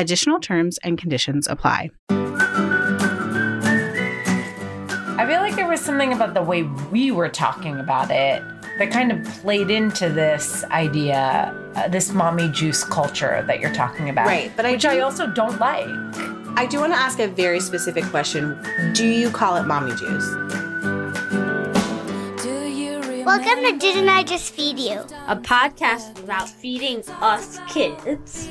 Additional 0.00 0.40
terms 0.40 0.78
and 0.82 0.96
conditions 0.96 1.46
apply. 1.46 1.90
I 2.08 2.14
feel 5.28 5.40
like 5.40 5.56
there 5.56 5.68
was 5.68 5.82
something 5.82 6.14
about 6.14 6.32
the 6.32 6.42
way 6.42 6.62
we 6.90 7.10
were 7.10 7.28
talking 7.28 7.78
about 7.78 8.10
it 8.10 8.42
that 8.78 8.90
kind 8.90 9.12
of 9.12 9.22
played 9.42 9.70
into 9.70 10.08
this 10.08 10.64
idea, 10.70 11.54
uh, 11.76 11.86
this 11.88 12.14
mommy 12.14 12.48
juice 12.48 12.82
culture 12.82 13.44
that 13.46 13.60
you're 13.60 13.74
talking 13.74 14.08
about. 14.08 14.26
Right, 14.26 14.50
but 14.56 14.64
I 14.64 14.72
which 14.72 14.80
do- 14.80 14.88
I 14.88 15.00
also 15.00 15.26
don't 15.26 15.60
like. 15.60 15.84
I 16.56 16.64
do 16.64 16.80
want 16.80 16.94
to 16.94 16.98
ask 16.98 17.18
a 17.18 17.28
very 17.28 17.60
specific 17.60 18.04
question. 18.04 18.56
Do 18.94 19.06
you 19.06 19.28
call 19.28 19.58
it 19.58 19.66
mommy 19.66 19.94
juice? 19.96 20.26
Welcome 23.26 23.62
to 23.64 23.76
Didn't 23.78 24.08
I 24.08 24.22
Just 24.24 24.54
Feed 24.54 24.78
You? 24.78 25.00
a 25.28 25.36
podcast 25.36 26.24
about 26.24 26.48
feeding 26.48 27.02
us 27.20 27.58
kids. 27.68 28.48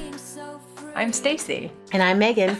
I'm 0.99 1.11
Stacie, 1.11 1.71
And 1.93 2.03
I'm 2.03 2.19
Meghan 2.19 2.57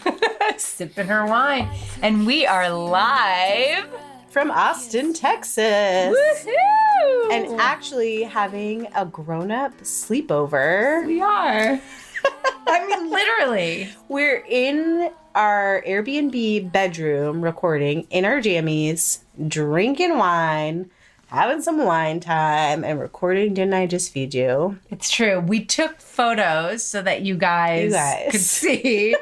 sipping 0.57 1.07
her 1.07 1.25
wine, 1.25 1.69
and 2.01 2.25
we 2.25 2.45
are 2.45 2.69
live. 2.69 3.85
from 4.29 4.49
Austin, 4.49 5.13
Texas. 5.13 5.61
Woohoo! 5.65 7.31
And 7.33 7.59
actually 7.59 8.23
having 8.23 8.87
a 8.95 9.05
grown 9.05 9.51
up 9.51 9.77
sleepover. 9.81 11.05
we 11.05 11.19
are. 11.19 11.81
I 12.65 12.87
mean, 12.87 13.09
literally. 13.09 13.89
We're 14.07 14.45
in 14.47 15.11
our 15.35 15.83
Airbnb 15.85 16.71
bedroom 16.71 17.41
recording 17.41 18.07
in 18.09 18.23
our 18.23 18.39
jammies, 18.39 19.19
drinking 19.49 20.17
wine, 20.17 20.89
having 21.29 21.61
some 21.61 21.83
wine 21.85 22.19
time, 22.19 22.83
and 22.83 22.99
recording 22.99 23.53
Didn't 23.53 23.73
I 23.73 23.85
Just 23.87 24.11
Feed 24.11 24.33
You? 24.33 24.79
It's 24.89 25.09
true. 25.09 25.39
We 25.39 25.63
took 25.65 25.99
photos 25.99 26.83
so 26.83 27.01
that 27.01 27.21
you 27.21 27.35
guys, 27.37 27.85
You 27.85 27.91
guys. 27.91 28.31
could 28.31 28.41
see. 28.41 29.15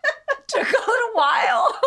took 0.46 0.68
a 0.68 0.80
little 0.90 1.10
while. 1.14 1.80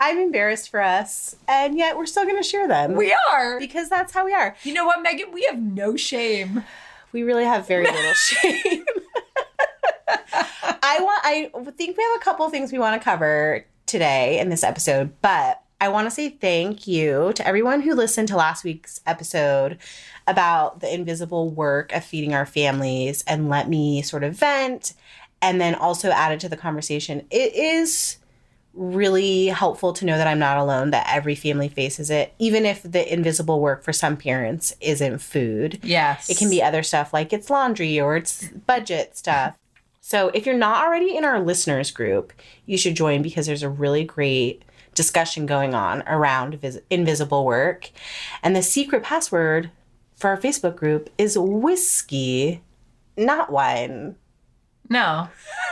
I'm 0.00 0.18
embarrassed 0.18 0.70
for 0.70 0.80
us, 0.80 1.36
and 1.48 1.76
yet 1.78 1.96
we're 1.96 2.06
still 2.06 2.24
going 2.24 2.36
to 2.36 2.42
share 2.42 2.68
them. 2.68 2.94
we 2.94 3.16
are. 3.32 3.58
because 3.58 3.88
that's 3.88 4.12
how 4.12 4.24
we 4.24 4.34
are. 4.34 4.54
You 4.62 4.74
know 4.74 4.84
what, 4.86 5.04
Meghan? 5.04 5.32
We 5.32 5.42
have 5.44 5.60
no 5.60 5.96
shame. 5.96 6.64
We 7.12 7.22
really 7.22 7.44
have 7.44 7.66
very 7.66 7.84
little 7.84 8.12
shame. 8.14 8.84
I 10.86 10.98
want 11.00 11.20
I 11.24 11.50
think 11.76 11.96
we 11.96 12.02
have 12.02 12.16
a 12.16 12.20
couple 12.20 12.48
things 12.50 12.70
we 12.70 12.78
want 12.78 13.00
to 13.00 13.04
cover 13.04 13.64
today 13.86 14.38
in 14.38 14.48
this 14.50 14.62
episode, 14.62 15.12
but 15.22 15.62
I 15.80 15.88
want 15.88 16.06
to 16.06 16.10
say 16.10 16.30
thank 16.30 16.86
you 16.86 17.32
to 17.34 17.46
everyone 17.46 17.80
who 17.80 17.94
listened 17.94 18.28
to 18.28 18.36
last 18.36 18.64
week's 18.64 19.00
episode 19.06 19.78
about 20.26 20.80
the 20.80 20.92
invisible 20.92 21.50
work 21.50 21.92
of 21.92 22.04
feeding 22.04 22.34
our 22.34 22.46
families 22.46 23.22
and 23.26 23.48
let 23.48 23.68
me 23.68 24.00
sort 24.02 24.24
of 24.24 24.34
vent 24.34 24.94
and 25.42 25.60
then 25.60 25.74
also 25.74 26.10
added 26.10 26.40
to 26.40 26.48
the 26.48 26.56
conversation. 26.56 27.26
It 27.30 27.54
is 27.54 28.16
really 28.72 29.46
helpful 29.46 29.92
to 29.92 30.04
know 30.04 30.16
that 30.16 30.26
I'm 30.26 30.38
not 30.38 30.56
alone, 30.56 30.90
that 30.90 31.08
every 31.14 31.34
family 31.34 31.68
faces 31.68 32.10
it, 32.10 32.32
even 32.38 32.64
if 32.64 32.82
the 32.82 33.12
invisible 33.12 33.60
work 33.60 33.82
for 33.82 33.92
some 33.92 34.16
parents 34.16 34.74
isn't 34.80 35.18
food. 35.18 35.80
Yes. 35.82 36.28
It 36.28 36.38
can 36.38 36.50
be 36.50 36.62
other 36.62 36.82
stuff 36.82 37.12
like 37.12 37.32
it's 37.32 37.50
laundry 37.50 38.00
or 38.00 38.16
it's 38.16 38.48
budget 38.48 39.16
stuff. 39.16 39.54
So 40.00 40.28
if 40.34 40.44
you're 40.44 40.56
not 40.56 40.84
already 40.84 41.16
in 41.16 41.24
our 41.24 41.40
listeners 41.40 41.90
group, 41.90 42.32
you 42.66 42.76
should 42.76 42.96
join 42.96 43.22
because 43.22 43.46
there's 43.46 43.62
a 43.62 43.68
really 43.68 44.04
great 44.04 44.62
discussion 44.94 45.46
going 45.46 45.74
on 45.74 46.02
around 46.06 46.54
vis- 46.60 46.80
invisible 46.90 47.44
work. 47.44 47.90
And 48.42 48.54
the 48.54 48.62
secret 48.62 49.02
password 49.02 49.70
for 50.16 50.30
our 50.30 50.36
Facebook 50.36 50.76
group 50.76 51.10
is 51.18 51.36
whiskey, 51.38 52.62
not 53.16 53.50
wine. 53.50 54.16
No. 54.88 55.28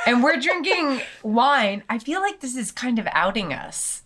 And 0.07 0.23
we're 0.23 0.39
drinking 0.41 1.03
wine. 1.23 1.83
I 1.89 1.99
feel 1.99 2.21
like 2.21 2.41
this 2.41 2.57
is 2.57 2.73
kind 2.73 2.99
of 2.99 3.07
outing 3.13 3.53
us 3.53 4.03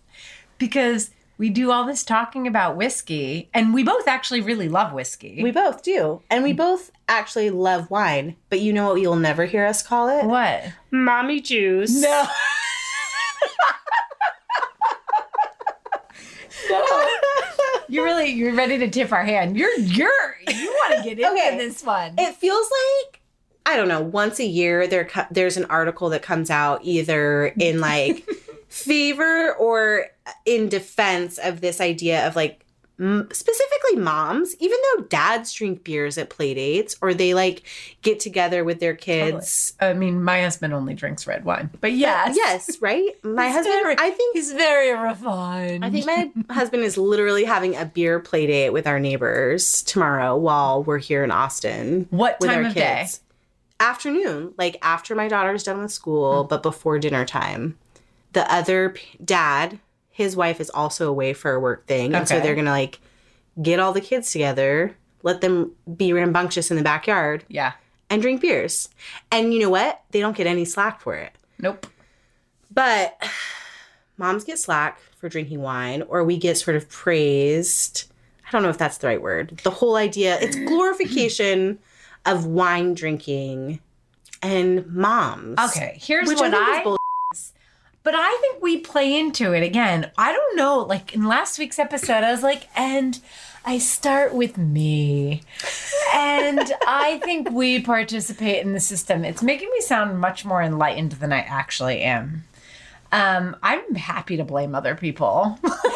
because 0.57 1.11
we 1.37 1.49
do 1.49 1.71
all 1.71 1.85
this 1.85 2.03
talking 2.03 2.47
about 2.47 2.75
whiskey 2.75 3.49
and 3.53 3.73
we 3.73 3.83
both 3.83 4.07
actually 4.07 4.41
really 4.41 4.67
love 4.69 4.91
whiskey. 4.91 5.39
We 5.41 5.51
both 5.51 5.83
do. 5.83 6.21
And 6.29 6.43
we 6.43 6.51
both 6.51 6.91
actually 7.07 7.51
love 7.51 7.89
wine, 7.89 8.35
but 8.49 8.59
you 8.59 8.73
know 8.73 8.89
what 8.89 9.01
you'll 9.01 9.15
never 9.15 9.45
hear 9.45 9.65
us 9.65 9.81
call 9.81 10.09
it? 10.09 10.25
what? 10.25 10.63
Mommy 10.91 11.39
juice. 11.39 12.01
No. 12.01 12.25
You're 17.89 18.03
really 18.03 18.29
you're 18.31 18.53
ready 18.53 18.77
to 18.79 18.89
tip 18.89 19.13
our 19.13 19.23
hand. 19.23 19.55
You're 19.57 19.73
you're 19.79 20.35
you 20.47 20.65
want 20.67 20.97
to 20.97 21.03
get 21.03 21.19
into 21.19 21.31
Okay. 21.31 21.57
this 21.57 21.83
one. 21.83 22.15
It 22.17 22.35
feels 22.35 22.67
like 23.05 23.21
I 23.65 23.77
don't 23.77 23.87
know, 23.87 24.01
once 24.01 24.39
a 24.39 24.45
year 24.45 24.87
there 24.87 25.09
there's 25.31 25.55
an 25.57 25.65
article 25.65 26.09
that 26.09 26.21
comes 26.21 26.49
out 26.49 26.81
either 26.83 27.47
in 27.59 27.79
like 27.79 28.27
favor 28.67 29.53
or 29.55 30.07
in 30.45 30.67
defense 30.67 31.37
of 31.37 31.61
this 31.61 31.79
idea 31.79 32.27
of 32.27 32.35
like 32.35 32.65
specifically 32.99 33.95
moms, 33.97 34.55
even 34.59 34.77
though 34.95 35.03
dads 35.03 35.53
drink 35.53 35.83
beers 35.83 36.17
at 36.17 36.29
play 36.29 36.53
dates 36.53 36.95
or 37.01 37.13
they 37.13 37.33
like 37.33 37.63
get 38.01 38.19
together 38.19 38.63
with 38.63 38.79
their 38.79 38.95
kids. 38.95 39.73
I 39.79 39.93
mean, 39.93 40.23
my 40.23 40.41
husband 40.41 40.73
only 40.73 40.93
drinks 40.95 41.27
red 41.27 41.45
wine, 41.45 41.69
but 41.79 41.91
yes, 41.93 42.35
Yes, 42.35 42.81
right? 42.81 43.09
My 43.23 43.49
husband 43.49 43.75
very- 43.83 43.95
I 43.99 44.09
think 44.09 44.35
he's 44.35 44.51
very 44.51 44.91
refined. 44.97 45.85
I 45.85 45.89
think 45.91 46.05
my 46.07 46.31
husband 46.53 46.83
is 46.83 46.97
literally 46.97 47.43
having 47.45 47.75
a 47.75 47.85
beer 47.85 48.19
play 48.19 48.47
date 48.47 48.71
with 48.71 48.87
our 48.87 48.99
neighbors 48.99 49.83
tomorrow 49.83 50.35
while 50.35 50.83
we're 50.83 50.97
here 50.97 51.23
in 51.23 51.29
Austin. 51.31 52.07
What 52.09 52.37
with 52.39 52.49
time 52.49 52.63
our 52.63 52.69
of 52.69 52.73
day? 52.73 52.97
kids. 53.01 53.21
Afternoon, 53.79 54.53
like 54.57 54.77
after 54.81 55.13
my 55.13 55.27
daughter's 55.27 55.63
done 55.63 55.79
with 55.81 55.91
school, 55.91 56.43
Hmm. 56.43 56.47
but 56.47 56.63
before 56.63 56.97
dinner 56.97 57.25
time. 57.25 57.77
The 58.33 58.51
other 58.51 58.89
p- 58.89 59.17
dad, 59.23 59.79
his 60.17 60.35
wife 60.35 60.59
is 60.59 60.71
also 60.71 61.07
away 61.07 61.31
for 61.33 61.51
a 61.53 61.59
work 61.59 61.85
thing, 61.85 62.15
and 62.15 62.27
so 62.27 62.35
Okay. 62.37 62.43
they're 62.43 62.55
gonna 62.55 62.71
like 62.71 62.99
get 63.61 63.79
all 63.79 63.93
the 63.93 64.01
kids 64.01 64.31
together, 64.31 64.95
let 65.21 65.41
them 65.41 65.71
be 65.95 66.11
rambunctious 66.11 66.71
in 66.71 66.77
the 66.77 66.83
backyard, 66.83 67.43
yeah, 67.49 67.73
and 68.09 68.19
drink 68.21 68.41
beers. 68.41 68.89
And 69.31 69.53
you 69.53 69.59
know 69.59 69.69
what? 69.69 70.01
They 70.11 70.19
don't 70.19 70.35
get 70.35 70.47
any 70.47 70.65
slack 70.65 71.01
for 71.01 71.13
it. 71.15 71.33
nope. 71.59 71.85
But 72.73 73.21
moms 74.17 74.43
get 74.43 74.57
slack 74.59 74.99
for 75.19 75.29
drinking 75.29 75.61
wine, 75.61 76.01
or 76.09 76.23
we 76.23 76.37
get 76.37 76.57
sort 76.57 76.75
of 76.75 76.89
praised. 76.89 78.05
I 78.47 78.51
don't 78.51 78.63
know 78.63 78.69
if 78.69 78.77
that's 78.77 78.97
the 78.97 79.07
right 79.07 79.21
word. 79.21 79.59
The 79.63 79.69
whole 79.71 79.95
idea, 79.97 80.37
it's 80.39 80.55
glorification 80.67 81.79
of 82.25 82.45
wine 82.45 82.93
drinking 82.95 83.79
and 84.41 84.85
moms. 84.87 85.59
Okay, 85.59 85.97
here's 86.01 86.27
Which 86.27 86.39
what 86.39 86.53
I 86.53 86.57
think 86.57 86.69
I. 86.69 86.77
is 86.79 86.83
bull- 86.83 86.97
but 88.07 88.15
I 88.15 88.37
think 88.39 88.63
we 88.63 88.77
play 88.77 89.19
into 89.19 89.51
it 89.51 89.63
again. 89.63 90.09
I 90.17 90.31
don't 90.31 90.55
know. 90.55 90.79
Like 90.79 91.13
in 91.13 91.25
last 91.25 91.59
week's 91.59 91.77
episode, 91.77 92.23
I 92.23 92.31
was 92.31 92.41
like, 92.41 92.69
and 92.73 93.19
I 93.65 93.79
start 93.79 94.33
with 94.33 94.57
me. 94.57 95.41
And 96.13 96.71
I 96.87 97.19
think 97.25 97.51
we 97.51 97.81
participate 97.81 98.63
in 98.63 98.71
the 98.71 98.79
system. 98.79 99.25
It's 99.25 99.43
making 99.43 99.69
me 99.73 99.81
sound 99.81 100.21
much 100.21 100.45
more 100.45 100.61
enlightened 100.61 101.11
than 101.19 101.33
I 101.33 101.39
actually 101.39 101.99
am. 101.99 102.45
Um, 103.11 103.57
I'm 103.61 103.95
happy 103.95 104.37
to 104.37 104.45
blame 104.45 104.73
other 104.73 104.95
people. 104.95 105.59
I'm 105.65 105.71
happy 105.73 105.89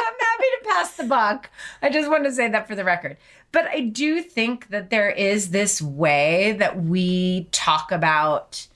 to 0.00 0.64
pass 0.64 0.96
the 0.96 1.04
buck. 1.04 1.50
I 1.82 1.88
just 1.88 2.10
want 2.10 2.24
to 2.24 2.32
say 2.32 2.48
that 2.48 2.66
for 2.66 2.74
the 2.74 2.82
record. 2.82 3.16
But 3.52 3.68
I 3.68 3.78
do 3.78 4.22
think 4.22 4.70
that 4.70 4.90
there 4.90 5.08
is 5.08 5.50
this 5.50 5.80
way 5.80 6.56
that 6.58 6.82
we 6.82 7.46
talk 7.52 7.92
about 7.92 8.66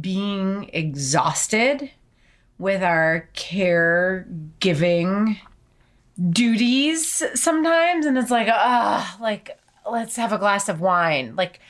being 0.00 0.70
exhausted 0.72 1.90
with 2.58 2.82
our 2.82 3.28
caregiving 3.34 5.38
duties 6.30 7.22
sometimes. 7.34 8.06
And 8.06 8.18
it's 8.18 8.30
like, 8.30 8.48
ah, 8.50 9.16
like, 9.20 9.58
let's 9.90 10.16
have 10.16 10.32
a 10.32 10.38
glass 10.38 10.68
of 10.68 10.80
wine. 10.80 11.34
Like, 11.36 11.60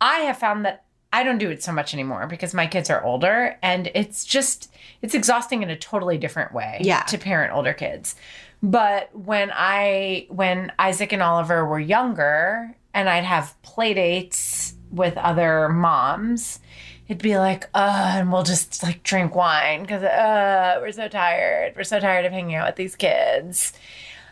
I 0.00 0.20
have 0.20 0.38
found 0.38 0.64
that 0.64 0.84
I 1.12 1.22
don't 1.24 1.38
do 1.38 1.50
it 1.50 1.62
so 1.62 1.72
much 1.72 1.92
anymore 1.92 2.26
because 2.26 2.54
my 2.54 2.66
kids 2.66 2.88
are 2.88 3.04
older 3.04 3.56
and 3.62 3.90
it's 3.94 4.24
just 4.24 4.72
it's 5.02 5.14
exhausting 5.14 5.62
in 5.62 5.70
a 5.70 5.76
totally 5.76 6.18
different 6.18 6.54
way 6.54 6.78
Yeah. 6.82 7.02
to 7.02 7.18
parent 7.18 7.52
older 7.52 7.72
kids. 7.74 8.14
But 8.62 9.14
when 9.16 9.50
I 9.52 10.26
when 10.28 10.72
Isaac 10.78 11.12
and 11.12 11.22
Oliver 11.22 11.66
were 11.66 11.80
younger 11.80 12.74
and 12.94 13.08
I'd 13.08 13.24
have 13.24 13.60
play 13.62 13.94
dates 13.94 14.74
with 14.90 15.16
other 15.16 15.68
moms, 15.68 16.60
it'd 17.10 17.20
be 17.20 17.36
like, 17.36 17.68
uh, 17.74 18.12
and 18.14 18.32
we'll 18.32 18.44
just 18.44 18.84
like 18.84 19.02
drink 19.02 19.34
wine 19.34 19.82
because 19.82 20.04
uh 20.04 20.78
we're 20.80 20.92
so 20.92 21.08
tired. 21.08 21.74
We're 21.76 21.82
so 21.82 21.98
tired 21.98 22.24
of 22.24 22.32
hanging 22.32 22.54
out 22.54 22.68
with 22.68 22.76
these 22.76 22.94
kids. 22.94 23.72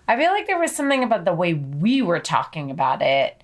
I 0.07 0.17
feel 0.17 0.31
like 0.31 0.47
there 0.47 0.61
was 0.61 0.75
something 0.75 1.03
about 1.03 1.25
the 1.25 1.35
way 1.35 1.55
we 1.55 2.01
were 2.03 2.21
talking 2.21 2.71
about 2.71 3.03
it 3.03 3.43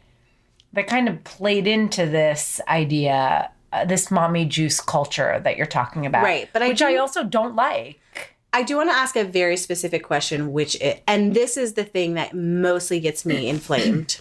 that 0.73 0.87
kind 0.87 1.09
of 1.09 1.23
played 1.25 1.67
into 1.67 2.07
this 2.07 2.61
idea, 2.69 3.51
uh, 3.73 3.85
this 3.85 4.11
mommy 4.11 4.45
juice 4.45 4.81
culture 4.81 5.41
that 5.43 5.57
you're 5.57 5.67
talking 5.67 6.07
about. 6.07 6.23
Right, 6.23 6.49
but 6.53 6.63
I 6.63 6.69
which 6.69 6.81
I 6.81 6.97
also 6.97 7.25
don't 7.25 7.57
like. 7.57 8.01
I 8.53 8.63
do 8.63 8.77
want 8.77 8.89
to 8.89 8.95
ask 8.95 9.17
a 9.17 9.25
very 9.25 9.57
specific 9.57 10.05
question, 10.05 10.53
which 10.53 10.77
it, 10.81 11.03
and 11.09 11.35
this 11.35 11.57
is 11.57 11.75
the 11.75 11.83
thing 11.83 12.15
that 12.15 12.35
mostly 12.35 13.01
gets 13.01 13.27
me 13.27 13.49
inflamed. 13.49 14.21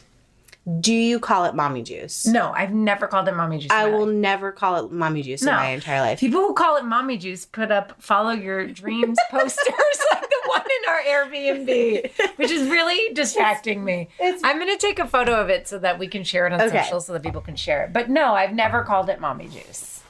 Do 0.79 0.93
you 0.93 1.19
call 1.19 1.43
it 1.43 1.55
mommy 1.55 1.81
juice? 1.83 2.25
No, 2.25 2.53
I've 2.55 2.73
never 2.73 3.05
called 3.07 3.27
it 3.27 3.35
mommy 3.35 3.57
juice. 3.59 3.71
I 3.71 3.89
will 3.89 4.05
life. 4.05 4.15
never 4.15 4.51
call 4.53 4.85
it 4.85 4.91
mommy 4.93 5.21
juice 5.21 5.41
No. 5.43 5.51
in 5.51 5.57
my 5.57 5.67
entire 5.71 5.99
life. 5.99 6.19
People 6.21 6.39
who 6.39 6.53
call 6.53 6.77
it 6.77 6.85
mommy 6.85 7.17
juice 7.17 7.45
put 7.45 7.69
up 7.69 8.01
follow 8.01 8.31
your 8.31 8.65
dreams 8.67 9.17
posters 9.29 9.67
like 10.11 10.21
the 10.29 10.41
one 10.47 10.61
in 10.61 10.89
our 10.89 11.01
Airbnb, 11.01 12.11
which 12.37 12.49
is 12.49 12.69
really 12.69 13.13
distracting 13.13 13.83
me. 13.83 14.07
I'm 14.21 14.57
going 14.57 14.71
to 14.71 14.77
take 14.77 14.99
a 14.99 15.07
photo 15.07 15.33
of 15.41 15.49
it 15.49 15.67
so 15.67 15.79
that 15.79 15.99
we 15.99 16.07
can 16.07 16.23
share 16.23 16.47
it 16.47 16.53
on 16.53 16.61
Okay. 16.61 16.81
social 16.83 17.01
so 17.01 17.11
that 17.11 17.23
people 17.23 17.41
can 17.41 17.57
share 17.57 17.83
it. 17.83 17.91
But 17.91 18.09
no, 18.09 18.33
I've 18.33 18.53
never 18.53 18.83
called 18.83 19.09
it 19.09 19.19
mommy 19.19 19.49
juice. 19.49 20.01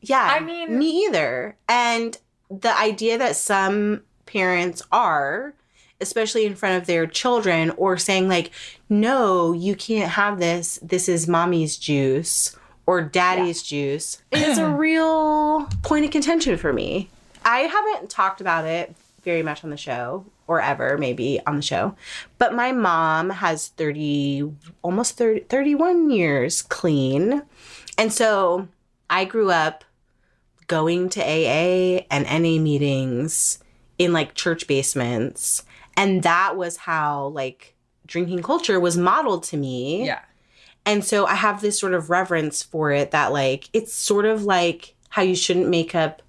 Yeah. 0.00 0.26
I 0.28 0.40
mean- 0.40 0.76
me 0.76 1.04
either. 1.06 1.56
And 1.68 2.18
the 2.50 2.76
idea 2.76 3.18
that 3.18 3.36
some 3.36 4.02
parents 4.26 4.82
are, 4.90 5.54
especially 6.00 6.46
in 6.46 6.54
front 6.54 6.80
of 6.80 6.86
their 6.86 7.06
children, 7.06 7.70
or 7.76 7.96
saying, 7.96 8.28
like, 8.28 8.50
no, 8.88 9.52
you 9.52 9.74
can't 9.74 10.12
have 10.12 10.38
this. 10.38 10.78
This 10.82 11.08
is 11.08 11.28
mommy's 11.28 11.76
juice 11.76 12.56
or 12.86 13.02
daddy's 13.02 13.62
juice 13.62 14.22
is 14.30 14.58
a 14.58 14.68
real 14.70 15.64
point 15.82 16.04
of 16.04 16.10
contention 16.12 16.56
for 16.56 16.72
me. 16.72 17.08
I 17.44 17.60
haven't 17.60 18.10
talked 18.10 18.40
about 18.40 18.64
it 18.64 18.94
very 19.24 19.42
much 19.42 19.64
on 19.64 19.70
the 19.70 19.76
show 19.76 20.24
or 20.46 20.60
ever 20.60 20.96
maybe 20.96 21.40
on 21.48 21.56
the 21.56 21.62
show 21.62 21.96
but 22.38 22.54
my 22.54 22.70
mom 22.70 23.28
has 23.30 23.66
30 23.70 24.52
almost 24.82 25.16
30, 25.16 25.40
31 25.40 26.10
years 26.10 26.62
clean 26.62 27.42
and 27.98 28.12
so 28.12 28.68
i 29.10 29.24
grew 29.24 29.50
up 29.50 29.82
going 30.66 31.08
to 31.10 31.20
AA 31.20 32.04
and 32.10 32.24
NA 32.24 32.60
meetings 32.60 33.58
in 33.98 34.12
like 34.12 34.34
church 34.34 34.66
basements. 34.66 35.64
And 35.96 36.22
that 36.22 36.56
was 36.56 36.76
how 36.76 37.28
like 37.28 37.74
drinking 38.06 38.42
culture 38.42 38.78
was 38.78 38.96
modeled 38.96 39.42
to 39.44 39.56
me. 39.56 40.06
Yeah. 40.06 40.20
And 40.84 41.04
so 41.04 41.26
I 41.26 41.34
have 41.34 41.60
this 41.60 41.78
sort 41.78 41.94
of 41.94 42.10
reverence 42.10 42.62
for 42.62 42.92
it 42.92 43.10
that 43.10 43.32
like 43.32 43.68
it's 43.72 43.92
sort 43.92 44.24
of 44.24 44.44
like 44.44 44.94
how 45.08 45.22
you 45.22 45.34
shouldn't 45.34 45.68
make 45.68 45.94
up 45.94 46.22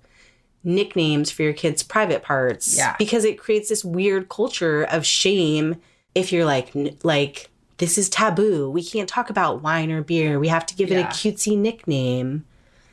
nicknames 0.64 1.32
for 1.32 1.44
your 1.44 1.54
kids' 1.54 1.84
private 1.84 2.24
parts. 2.24 2.76
Yeah. 2.76 2.96
Because 2.98 3.24
it 3.24 3.38
creates 3.38 3.70
this 3.70 3.86
weird 3.86 4.30
culture 4.30 4.84
of 4.84 5.06
shame 5.06 5.76
if 6.16 6.32
you're 6.32 6.46
like 6.46 6.76
n- 6.76 6.98
like 7.04 7.50
this 7.78 7.98
is 7.98 8.10
taboo. 8.10 8.70
We 8.72 8.84
can't 8.84 9.08
talk 9.08 9.30
about 9.30 9.62
wine 9.62 9.92
or 9.92 10.02
beer. 10.02 10.40
We 10.40 10.48
have 10.48 10.66
to 10.66 10.76
give 10.76 10.92
it 10.92 11.00
a 11.00 11.06
cutesy 11.06 11.58
nickname. 11.58 12.46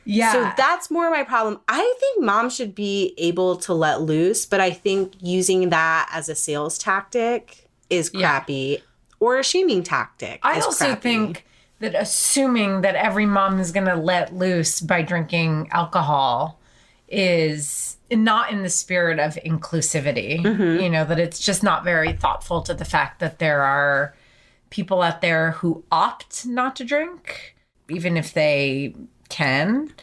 Yeah. 0.05 0.31
So 0.31 0.51
that's 0.55 0.89
more 0.91 1.09
my 1.09 1.23
problem. 1.23 1.59
I 1.67 1.95
think 1.99 2.23
mom 2.23 2.49
should 2.49 2.75
be 2.75 3.13
able 3.17 3.57
to 3.57 3.73
let 3.73 4.01
loose, 4.01 4.45
but 4.45 4.59
I 4.59 4.71
think 4.71 5.13
using 5.19 5.69
that 5.69 6.09
as 6.13 6.29
a 6.29 6.35
sales 6.35 6.77
tactic 6.77 7.67
is 7.89 8.11
Yeah. 8.13 8.19
crappy 8.21 8.83
or 9.19 9.39
a 9.39 9.43
shaming 9.43 9.83
tactic. 9.83 10.39
I 10.43 10.59
also 10.59 10.85
crappy. 10.85 11.01
think 11.01 11.45
that 11.79 11.95
assuming 11.95 12.81
that 12.81 12.95
every 12.95 13.25
mom 13.25 13.59
is 13.59 13.71
going 13.71 13.87
to 13.87 13.95
let 13.95 14.33
loose 14.33 14.79
by 14.79 15.01
drinking 15.01 15.69
alcohol 15.71 16.59
is 17.07 17.97
not 18.11 18.51
in 18.51 18.63
the 18.63 18.69
spirit 18.69 19.19
of 19.19 19.35
inclusivity. 19.45 20.41
Mm-hmm. 20.41 20.83
You 20.83 20.89
know, 20.89 21.05
that 21.05 21.19
it's 21.19 21.39
just 21.39 21.63
not 21.63 21.83
very 21.83 22.13
thoughtful 22.13 22.61
to 22.61 22.73
the 22.73 22.85
fact 22.85 23.19
that 23.19 23.39
there 23.39 23.61
are 23.61 24.15
people 24.69 25.01
out 25.01 25.21
there 25.21 25.51
who 25.51 25.83
opt 25.91 26.45
not 26.45 26.75
to 26.77 26.83
drink, 26.83 27.55
even 27.89 28.17
if 28.17 28.33
they 28.33 28.95
can 29.29 29.93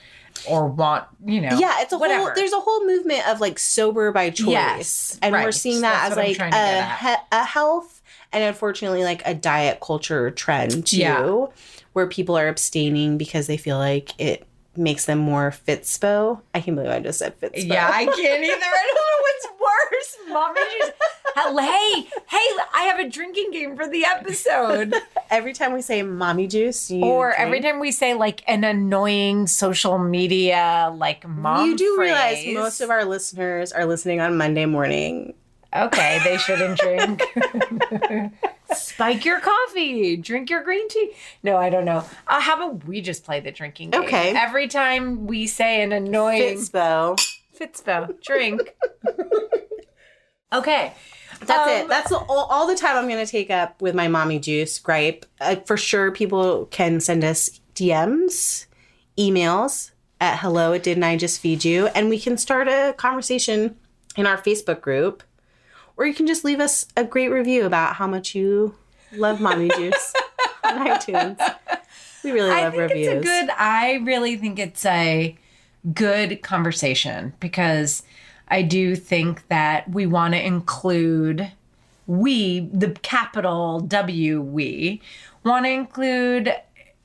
or 0.49 0.67
want, 0.67 1.05
you 1.25 1.41
know. 1.41 1.57
Yeah, 1.59 1.75
it's 1.81 1.93
a 1.93 1.99
whatever. 1.99 2.25
whole 2.25 2.33
there's 2.35 2.53
a 2.53 2.61
whole 2.61 2.87
movement 2.87 3.29
of 3.29 3.41
like 3.41 3.59
sober 3.59 4.11
by 4.13 4.31
choice. 4.31 4.49
Yes, 4.49 5.19
and 5.23 5.33
we're 5.33 5.53
seeing 5.53 5.83
that 5.83 6.09
That's 6.09 6.11
as 6.13 6.17
like 6.17 6.37
trying 6.37 6.53
to 6.53 6.57
get 6.57 6.79
a, 7.03 7.07
he- 7.09 7.27
a 7.33 7.45
health 7.45 8.03
and 8.33 8.43
unfortunately 8.45 9.05
like 9.05 9.23
a 9.27 9.35
diet 9.35 9.81
culture 9.81 10.31
trend 10.31 10.87
too, 10.87 10.97
Yeah. 10.97 11.47
where 11.93 12.07
people 12.07 12.37
are 12.37 12.49
abstaining 12.49 13.19
because 13.19 13.47
they 13.47 13.57
feel 13.57 13.79
like 13.79 14.19
it 14.21 14.47
makes 14.77 15.07
them 15.07 15.19
more 15.19 15.51
fitspo. 15.51 16.41
I 16.55 16.61
can't 16.61 16.77
believe 16.77 16.91
I 16.91 17.01
just 17.01 17.19
said 17.19 17.39
fitspo. 17.41 17.67
Yeah, 17.67 17.89
I 17.93 18.05
can't 18.05 18.17
either. 18.17 18.55
I 18.55 18.85
don't 18.87 18.95
know 18.95 19.19
what's 19.21 19.47
worse. 19.61 20.33
Mommy 20.33 20.61
just 20.79 20.93
hey, 21.35 22.09
hey, 22.29 22.49
I 22.75 22.85
have 22.91 22.99
a 22.99 23.09
drinking 23.09 23.51
game 23.53 23.77
for 23.77 23.89
the 23.89 24.05
episode. 24.05 24.95
every 25.31 25.53
time 25.53 25.73
we 25.73 25.83
say 25.83 26.03
mommy 26.03 26.47
juice, 26.47 26.91
you 26.91 27.05
or 27.05 27.33
every 27.33 27.61
time 27.61 27.81
we 27.81 27.93
say 27.93 28.15
like 28.15 28.43
an 28.47 28.65
annoying 28.65 29.47
social 29.47 29.99
media 29.99 30.93
like 30.95 31.27
mom. 31.27 31.67
you 31.69 31.77
do 31.77 31.97
realize 31.99 32.45
most 32.47 32.81
of 32.81 32.91
our 32.91 33.05
listeners 33.05 33.73
are 33.73 33.87
listening 33.87 34.21
on 34.21 34.37
Monday 34.37 34.67
morning. 34.67 35.35
Okay, 35.75 36.21
they 36.25 36.37
shouldn't 36.37 36.79
drink. 36.79 37.23
Spike 38.75 39.25
your 39.25 39.41
coffee, 39.41 40.17
drink 40.17 40.51
your 40.51 40.63
green 40.63 40.89
tea. 40.89 41.13
No, 41.43 41.57
I 41.57 41.71
don't 41.71 41.85
know. 41.85 42.05
Uh, 42.27 42.41
how 42.41 42.57
about 42.57 42.85
we 42.87 43.01
just 43.01 43.25
play 43.25 43.41
the 43.41 43.51
drinking 43.53 43.91
game? 43.91 44.03
Okay. 44.05 44.35
Every 44.37 44.69
time 44.69 45.27
we 45.27 45.47
say 45.47 45.83
an 45.83 45.93
annoying 45.93 46.59
fitspo. 46.59 47.19
fitspo, 47.59 48.21
drink. 48.23 48.75
okay. 50.53 50.93
That's 51.41 51.51
Um, 51.51 51.69
it. 51.69 51.89
That's 51.89 52.13
all, 52.13 52.47
all 52.51 52.67
the 52.67 52.77
time 52.77 52.97
I'm 52.97 53.09
going 53.09 53.25
to 53.25 53.31
take 53.31 53.51
up 53.51 53.81
with 53.83 53.95
my 53.95 54.09
mommy 54.09 54.39
juice 54.39 54.79
gripe. 54.79 55.27
Uh, 55.41 55.57
for 55.67 55.77
sure, 55.77 56.13
people 56.13 56.67
can 56.67 57.01
send 57.01 57.25
us 57.25 57.61
DMs, 57.75 58.67
emails 59.19 59.91
at 60.21 60.39
hello 60.39 60.79
didn't 60.79 61.03
I 61.03 61.17
just 61.17 61.41
feed 61.41 61.65
you, 61.65 61.89
and 61.89 62.09
we 62.09 62.19
can 62.21 62.37
start 62.37 62.69
a 62.69 62.95
conversation 62.97 63.77
in 64.17 64.25
our 64.27 64.37
Facebook 64.39 64.81
group, 64.81 65.25
or 65.97 66.07
you 66.07 66.15
can 66.15 66.27
just 66.27 66.45
leave 66.45 66.61
us 66.61 66.87
a 66.97 67.05
great 67.05 67.29
review 67.29 67.65
about 67.67 67.97
how 67.97 68.07
much 68.07 68.35
you 68.35 68.75
love 69.13 69.41
mommy 69.41 69.69
juice 69.77 70.13
on 70.65 70.87
iTunes. 70.87 71.39
We 72.25 72.31
really 72.33 72.51
love 72.51 72.59
I 72.59 72.71
think 72.71 72.83
reviews. 72.91 73.07
it's 73.09 73.27
a 73.27 73.29
good. 73.29 73.51
I 73.57 73.95
really 74.05 74.37
think 74.37 74.59
it's 74.59 74.87
a 74.87 75.37
good 75.93 76.43
conversation 76.43 77.33
because 77.41 78.03
I 78.49 78.63
do 78.63 78.95
think 78.97 79.49
that 79.49 79.91
we 79.91 80.07
want 80.07 80.35
to 80.35 80.45
include 80.45 81.51
we, 82.07 82.61
the 82.73 82.91
capital 83.03 83.81
W, 83.81 84.41
we 84.41 85.01
want 85.45 85.65
to 85.67 85.71
include 85.71 86.55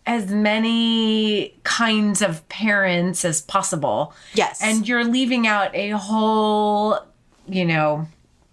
as 0.05 0.27
many 0.31 1.53
kinds 1.63 2.21
of 2.21 2.47
parents 2.49 3.25
as 3.25 3.41
possible. 3.41 4.13
yes, 4.33 4.61
And 4.61 4.87
you're 4.87 5.03
leaving 5.03 5.45
out 5.47 5.73
a 5.75 5.89
whole, 5.91 6.99
you 7.47 7.65
know, 7.65 8.07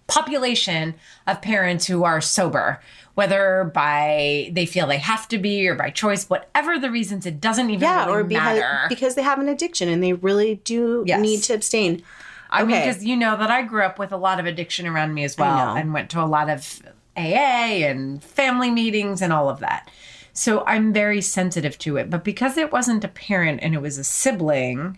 population 0.07 0.95
of 1.27 1.41
parents 1.41 1.87
who 1.87 2.03
are 2.03 2.21
sober, 2.21 2.79
whether 3.15 3.71
by 3.73 4.49
they 4.53 4.65
feel 4.65 4.87
they 4.87 4.97
have 4.97 5.27
to 5.29 5.37
be 5.37 5.67
or 5.67 5.75
by 5.75 5.89
choice, 5.89 6.29
whatever 6.29 6.77
the 6.77 6.91
reasons, 6.91 7.25
it 7.25 7.39
doesn't 7.41 7.69
even 7.69 7.81
yeah, 7.81 8.05
really 8.05 8.17
or 8.19 8.23
because 8.23 8.59
matter. 8.59 8.85
because 8.89 9.15
they 9.15 9.21
have 9.23 9.39
an 9.39 9.49
addiction 9.49 9.89
and 9.89 10.03
they 10.03 10.13
really 10.13 10.55
do 10.63 11.03
Yes. 11.07 11.21
need 11.21 11.43
to 11.43 11.53
abstain. 11.53 12.03
I 12.51 12.63
mean, 12.63 12.79
because 12.79 13.03
you 13.03 13.15
know 13.17 13.35
that 13.37 13.49
I 13.49 13.63
grew 13.63 13.81
up 13.83 13.97
with 13.99 14.11
a 14.11 14.17
lot 14.17 14.39
of 14.39 14.45
addiction 14.45 14.85
around 14.87 15.13
me 15.13 15.23
as 15.23 15.37
well 15.37 15.75
and 15.75 15.93
went 15.93 16.09
to 16.11 16.21
a 16.21 16.25
lot 16.25 16.49
of 16.49 16.81
AA 17.17 17.83
and 17.85 18.23
family 18.23 18.69
meetings 18.69 19.21
and 19.21 19.33
all 19.33 19.49
of 19.49 19.59
that. 19.59 19.89
So 20.31 20.63
I'm 20.65 20.93
very 20.93 21.21
sensitive 21.21 21.77
to 21.79 21.97
it. 21.97 22.09
But 22.09 22.23
because 22.23 22.57
it 22.57 22.71
wasn't 22.71 23.03
a 23.03 23.07
parent 23.09 23.61
and 23.63 23.73
it 23.73 23.81
was 23.81 23.97
a 23.97 24.03
sibling, 24.03 24.97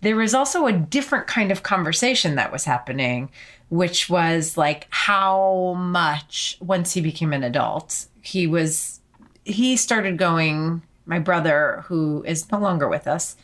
there 0.00 0.16
was 0.16 0.34
also 0.34 0.66
a 0.66 0.72
different 0.72 1.26
kind 1.26 1.50
of 1.52 1.62
conversation 1.62 2.34
that 2.34 2.50
was 2.52 2.64
happening, 2.64 3.30
which 3.74 4.08
was 4.08 4.56
like 4.56 4.86
how 4.90 5.74
much, 5.76 6.56
once 6.60 6.92
he 6.92 7.00
became 7.00 7.32
an 7.32 7.42
adult, 7.42 8.06
he 8.22 8.46
was, 8.46 9.00
he 9.44 9.76
started 9.76 10.16
going, 10.16 10.80
my 11.06 11.18
brother, 11.18 11.82
who 11.86 12.22
is 12.24 12.50
no 12.52 12.58
longer 12.58 12.88
with 12.88 13.08
us, 13.08 13.34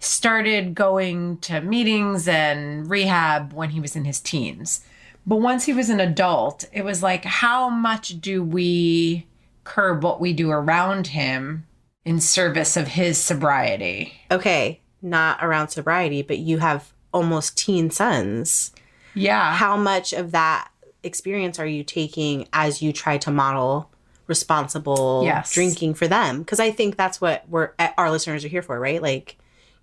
started 0.00 0.74
going 0.74 1.38
to 1.38 1.60
meetings 1.60 2.26
and 2.26 2.90
rehab 2.90 3.52
when 3.52 3.70
he 3.70 3.78
was 3.78 3.94
in 3.94 4.04
his 4.04 4.20
teens. 4.20 4.84
But 5.24 5.36
once 5.36 5.66
he 5.66 5.72
was 5.72 5.88
an 5.88 6.00
adult, 6.00 6.64
it 6.72 6.84
was 6.84 7.00
like, 7.00 7.24
how 7.24 7.68
much 7.68 8.20
do 8.20 8.42
we 8.42 9.24
curb 9.62 10.02
what 10.02 10.20
we 10.20 10.32
do 10.32 10.50
around 10.50 11.08
him 11.08 11.64
in 12.04 12.20
service 12.20 12.76
of 12.76 12.88
his 12.88 13.18
sobriety? 13.18 14.14
okay, 14.32 14.80
not 15.00 15.38
around 15.40 15.68
sobriety, 15.68 16.22
but 16.22 16.38
you 16.38 16.58
have 16.58 16.92
almost 17.12 17.56
teen 17.56 17.88
sons. 17.88 18.72
Yeah. 19.14 19.54
How 19.54 19.76
much 19.76 20.12
of 20.12 20.32
that 20.32 20.68
experience 21.02 21.58
are 21.58 21.66
you 21.66 21.82
taking 21.84 22.46
as 22.52 22.82
you 22.82 22.92
try 22.92 23.18
to 23.18 23.30
model 23.30 23.90
responsible 24.26 25.22
Yes. 25.24 25.52
drinking 25.52 25.94
for 25.94 26.08
them? 26.08 26.40
Because 26.40 26.60
I 26.60 26.70
think 26.70 26.96
that's 26.96 27.20
what 27.20 27.44
we're 27.48 27.70
eh, 27.78 27.90
our 27.98 28.10
listeners 28.10 28.44
are 28.44 28.48
here 28.48 28.62
for, 28.62 28.78
right? 28.78 29.02
Like 29.02 29.36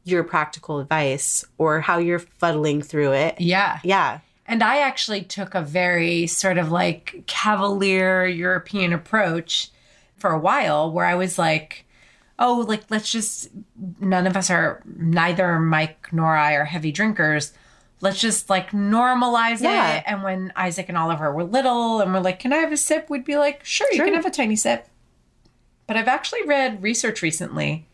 your 0.03 0.23
practical 0.23 0.79
advice 0.79 1.45
or 1.57 1.81
how 1.81 1.97
you're 1.97 2.19
fuddling 2.19 2.81
through 2.81 3.13
it. 3.13 3.39
yeah. 3.41 3.79
Yeah. 3.83 4.19
And 4.49 4.63
I 4.63 4.77
actually 4.79 5.23
took 5.23 5.53
a 5.55 5.61
very 5.61 6.25
sort 6.27 6.57
of 6.57 6.71
like 6.71 7.23
cavalier 7.27 8.25
European 8.25 8.93
approach 8.93 9.69
for 10.17 10.29
a 10.31 10.39
while 10.39 10.89
where 10.89 11.05
I 11.05 11.15
was 11.15 11.37
like, 11.37 11.85
oh, 12.39 12.63
like, 12.65 12.83
let's 12.89 13.11
just, 13.11 13.49
none 13.99 14.25
of 14.25 14.37
us 14.37 14.49
are, 14.49 14.81
neither 14.85 15.59
Mike 15.59 16.07
nor 16.13 16.37
I 16.37 16.53
are 16.53 16.63
heavy 16.63 16.93
drinkers. 16.93 17.51
Let's 17.99 18.19
just 18.19 18.49
like 18.49 18.71
normalize 18.71 19.61
Yeah. 19.61 19.97
it. 19.97 20.03
And 20.05 20.23
when 20.23 20.53
Isaac 20.55 20.87
and 20.89 20.97
Oliver 20.97 21.33
were 21.33 21.43
little 21.43 21.99
and 22.01 22.13
we're 22.13 22.19
like, 22.19 22.39
can 22.39 22.53
I 22.53 22.57
have 22.57 22.71
a 22.71 22.77
sip? 22.77 23.09
We'd 23.09 23.25
be 23.25 23.37
like, 23.37 23.65
sure, 23.65 23.87
you 23.91 23.97
Sure. 23.97 24.05
can 24.05 24.13
have 24.13 24.25
a 24.25 24.29
tiny 24.31 24.55
sip. 24.55 24.87
But 25.87 25.97
I've 25.97 26.07
actually 26.07 26.43
read 26.45 26.83
research 26.83 27.21
recently 27.21 27.87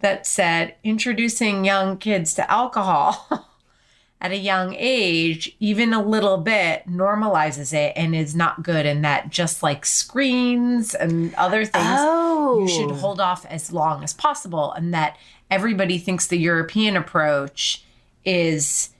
that 0.00 0.26
said 0.26 0.76
introducing 0.84 1.64
young 1.64 1.98
kids 1.98 2.32
to 2.34 2.50
alcohol 2.50 3.46
at 4.20 4.30
a 4.30 4.36
young 4.36 4.74
age, 4.78 5.54
even 5.60 5.92
a 5.92 6.02
little 6.02 6.38
bit, 6.38 6.84
normalizes 6.88 7.74
it 7.74 7.92
and 7.96 8.14
is 8.14 8.34
not 8.34 8.62
good. 8.62 8.86
And 8.86 9.04
that 9.04 9.28
just 9.30 9.62
like 9.62 9.84
screens 9.84 10.94
and 10.94 11.34
other 11.34 11.64
things, 11.64 11.84
Oh. 11.86 12.60
you 12.60 12.68
should 12.68 12.92
oh. 12.92 12.94
hold 12.94 13.20
off 13.20 13.44
as 13.46 13.72
long 13.72 14.02
as 14.02 14.14
possible. 14.14 14.72
And 14.72 14.94
that 14.94 15.16
everybody 15.50 15.98
thinks 15.98 16.26
the 16.26 16.38
European 16.38 16.96
approach 16.96 17.84
is 18.24 18.90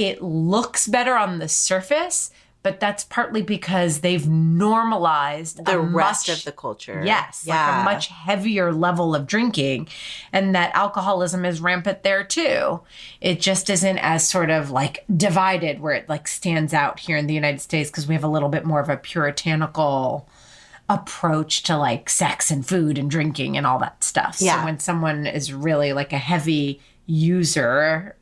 it 0.00 0.22
looks 0.22 0.86
better 0.86 1.14
on 1.14 1.38
the 1.40 1.48
surface, 1.48 2.30
but 2.62 2.80
that's 2.80 3.04
partly 3.04 3.42
because 3.42 4.00
they've 4.00 4.26
normalized 4.28 5.64
the 5.64 5.72
a 5.72 5.78
rest 5.78 6.28
much- 6.28 6.38
of 6.38 6.44
the 6.44 6.52
culture. 6.52 7.02
Yes, 7.04 7.44
Yeah. 7.46 7.54
like 7.54 7.80
a 7.80 7.84
much 7.84 8.06
heavier 8.08 8.72
level 8.72 9.14
of 9.14 9.26
drinking, 9.26 9.88
and 10.32 10.54
that 10.54 10.70
alcoholism 10.74 11.44
is 11.44 11.60
rampant 11.60 12.02
there 12.02 12.24
too. 12.24 12.80
It 13.20 13.40
just 13.40 13.68
isn't 13.70 13.98
as 13.98 14.26
sort 14.28 14.50
of 14.50 14.70
like 14.70 15.04
divided 15.14 15.80
where 15.80 15.94
it 15.94 16.08
like 16.08 16.26
stands 16.28 16.72
out 16.74 17.00
here 17.00 17.16
in 17.16 17.26
the 17.26 17.34
United 17.34 17.60
States 17.60 17.90
because 17.90 18.06
we 18.06 18.14
have 18.14 18.24
a 18.24 18.28
little 18.28 18.48
bit 18.50 18.64
more 18.64 18.80
of 18.80 18.88
a 18.88 18.96
puritanical 18.96 20.28
approach 20.88 21.62
to 21.62 21.76
like 21.76 22.10
sex 22.10 22.50
and 22.50 22.66
food 22.66 22.98
and 22.98 23.10
drinking 23.10 23.56
and 23.56 23.66
all 23.66 23.78
that 23.78 24.02
stuff. 24.02 24.38
Yeah. 24.40 24.58
So 24.60 24.64
when 24.64 24.78
someone 24.80 25.26
is 25.26 25.52
really 25.52 25.92
like 25.92 26.12
a 26.12 26.18
heavy 26.18 26.80
user 27.06 28.16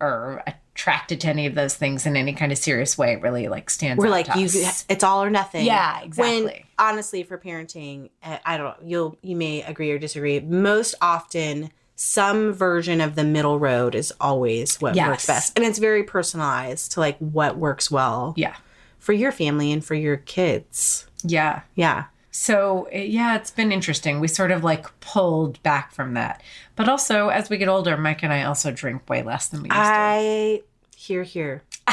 or 0.00 0.42
attracted 0.76 1.22
to 1.22 1.28
any 1.28 1.46
of 1.46 1.54
those 1.54 1.74
things 1.74 2.04
in 2.04 2.16
any 2.16 2.34
kind 2.34 2.52
of 2.52 2.58
serious 2.58 2.98
way, 2.98 3.14
it 3.14 3.22
really 3.22 3.48
like 3.48 3.70
stands 3.70 3.98
We're 3.98 4.10
like 4.10 4.26
you. 4.36 4.44
It's 4.44 5.02
all 5.02 5.22
or 5.22 5.30
nothing. 5.30 5.64
Yeah, 5.64 6.02
exactly. 6.02 6.44
When 6.44 6.52
honestly, 6.78 7.22
for 7.22 7.38
parenting, 7.38 8.10
eh, 8.22 8.38
I 8.44 8.58
don't. 8.58 8.76
You'll 8.84 9.16
you 9.22 9.36
may 9.36 9.62
agree 9.62 9.90
or 9.90 9.98
disagree. 9.98 10.38
Most 10.40 10.94
often, 11.00 11.70
some 11.94 12.52
version 12.52 13.00
of 13.00 13.14
the 13.14 13.24
middle 13.24 13.58
road 13.58 13.94
is 13.94 14.12
always 14.20 14.76
what 14.76 14.94
Yes. 14.94 15.08
works 15.08 15.26
best, 15.26 15.52
and 15.58 15.64
it's 15.64 15.78
very 15.78 16.02
personalized 16.04 16.92
to 16.92 17.00
like 17.00 17.16
what 17.18 17.56
works 17.56 17.90
well 17.90 18.34
Yeah. 18.36 18.54
for 18.98 19.14
your 19.14 19.32
family 19.32 19.72
and 19.72 19.82
for 19.82 19.94
your 19.94 20.18
kids. 20.18 21.06
Yeah. 21.24 21.62
Yeah. 21.74 22.04
So, 22.38 22.86
eh, 22.92 23.04
yeah, 23.04 23.36
it's 23.36 23.50
been 23.50 23.72
interesting. 23.72 24.20
We 24.20 24.28
sort 24.28 24.50
of 24.50 24.62
like 24.62 25.00
pulled 25.00 25.60
back 25.62 25.90
from 25.90 26.12
that. 26.14 26.42
But 26.76 26.86
also, 26.86 27.28
as 27.28 27.48
we 27.48 27.56
get 27.56 27.66
older, 27.66 27.96
Mike 27.96 28.22
and 28.22 28.30
I 28.30 28.42
also 28.42 28.70
drink 28.70 29.08
way 29.08 29.22
less 29.22 29.48
than 29.48 29.62
we 29.62 29.70
used 29.70 29.74
to. 29.74 29.82
I 29.82 30.62
hear 30.94 31.22
hear. 31.22 31.62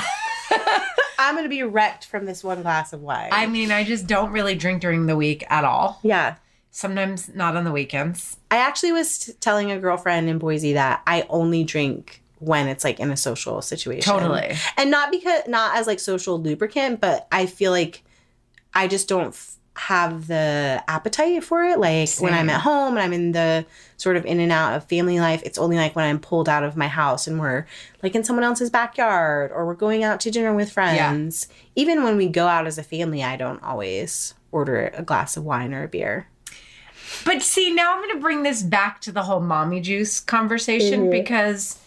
I'm 1.18 1.36
gonna 1.36 1.48
be 1.48 1.64
wrecked 1.64 2.06
from 2.06 2.26
this 2.26 2.44
one 2.44 2.62
glass 2.62 2.92
of 2.92 3.02
wine. 3.02 3.30
I 3.32 3.48
mean, 3.48 3.72
I 3.72 3.86
just 3.86 4.06
don't 4.06 4.34
really 4.34 4.54
drink 4.54 4.82
during 4.82 5.06
the 5.06 5.16
week 5.16 5.46
at 5.50 5.64
all. 5.64 6.02
yeah. 6.04 6.36
Sometimes 6.72 7.34
not 7.34 7.56
on 7.56 7.64
the 7.64 7.72
weekends. 7.72 8.36
I 8.52 8.58
actually 8.58 8.92
was 8.92 9.20
t- 9.20 9.34
telling 9.40 9.72
a 9.72 9.80
girlfriend 9.80 10.28
in 10.28 10.40
Boise 10.40 10.74
that 10.74 11.04
I 11.08 11.26
only 11.30 11.64
drink 11.64 12.22
when 12.40 12.68
it's 12.68 12.84
like 12.84 13.00
in 13.00 13.12
a 13.12 13.18
social 13.18 13.62
situation. 13.62 14.12
Totally. 14.12 14.56
And 14.76 14.92
not 14.92 15.10
because 15.10 15.44
not 15.48 15.78
as 15.78 15.88
like 15.88 16.02
social 16.02 16.42
lubricant, 16.42 17.00
but 17.00 17.28
I 17.32 17.46
feel 17.46 17.72
like 17.72 18.04
I 18.74 18.88
just 18.88 19.08
don't 19.08 19.36
have 19.75 20.27
the 20.27 20.84
appetite 20.88 21.44
for 21.44 21.63
it. 21.63 21.80
Like 21.80 22.10
when 22.20 22.34
I'm 22.34 22.50
at 22.50 22.62
home 22.62 22.96
and 22.96 23.00
I'm 23.00 23.13
in 23.13 23.32
the 23.32 23.65
sort 23.98 24.18
of 24.18 24.25
in 24.25 24.39
and 24.39 24.51
out 24.51 24.74
of 24.74 24.88
family 24.88 25.20
life, 25.20 25.42
it's 25.44 25.58
only 25.58 25.77
like 25.77 25.96
when 25.96 26.06
I'm 26.06 26.20
pulled 26.20 26.48
out 26.48 26.63
of 26.63 26.77
my 26.77 26.88
house 26.88 27.27
and 27.27 27.39
we're 27.39 27.65
like 28.03 28.15
in 28.15 28.24
someone 28.24 28.44
else's 28.44 28.70
backyard 28.70 29.51
or 29.51 29.65
we're 29.65 29.74
going 29.74 30.03
out 30.03 30.20
to 30.22 30.32
dinner 30.32 30.53
with 30.53 30.72
friends. 30.72 31.48
Even 31.75 32.03
when 32.03 32.18
we 32.18 32.27
go 32.27 32.48
out 32.48 32.68
as 32.68 32.77
a 32.77 32.84
family, 32.84 33.24
I 33.24 33.36
don't 33.36 33.63
always 33.63 34.36
order 34.51 34.92
a 34.94 35.01
glass 35.01 35.36
of 35.36 35.44
wine 35.44 35.74
or 35.74 35.84
a 35.84 35.88
beer. 35.88 36.27
But 37.25 37.42
see, 37.42 37.74
now 37.74 37.94
I'm 37.94 38.01
going 38.01 38.15
to 38.15 38.22
bring 38.22 38.44
this 38.44 38.63
back 38.63 39.01
to 39.01 39.12
the 39.12 39.24
whole 39.24 39.39
mommy 39.39 39.82
juice 39.82 40.20
conversation 40.20 41.01
mm-hmm. 41.01 41.12
because 41.12 41.80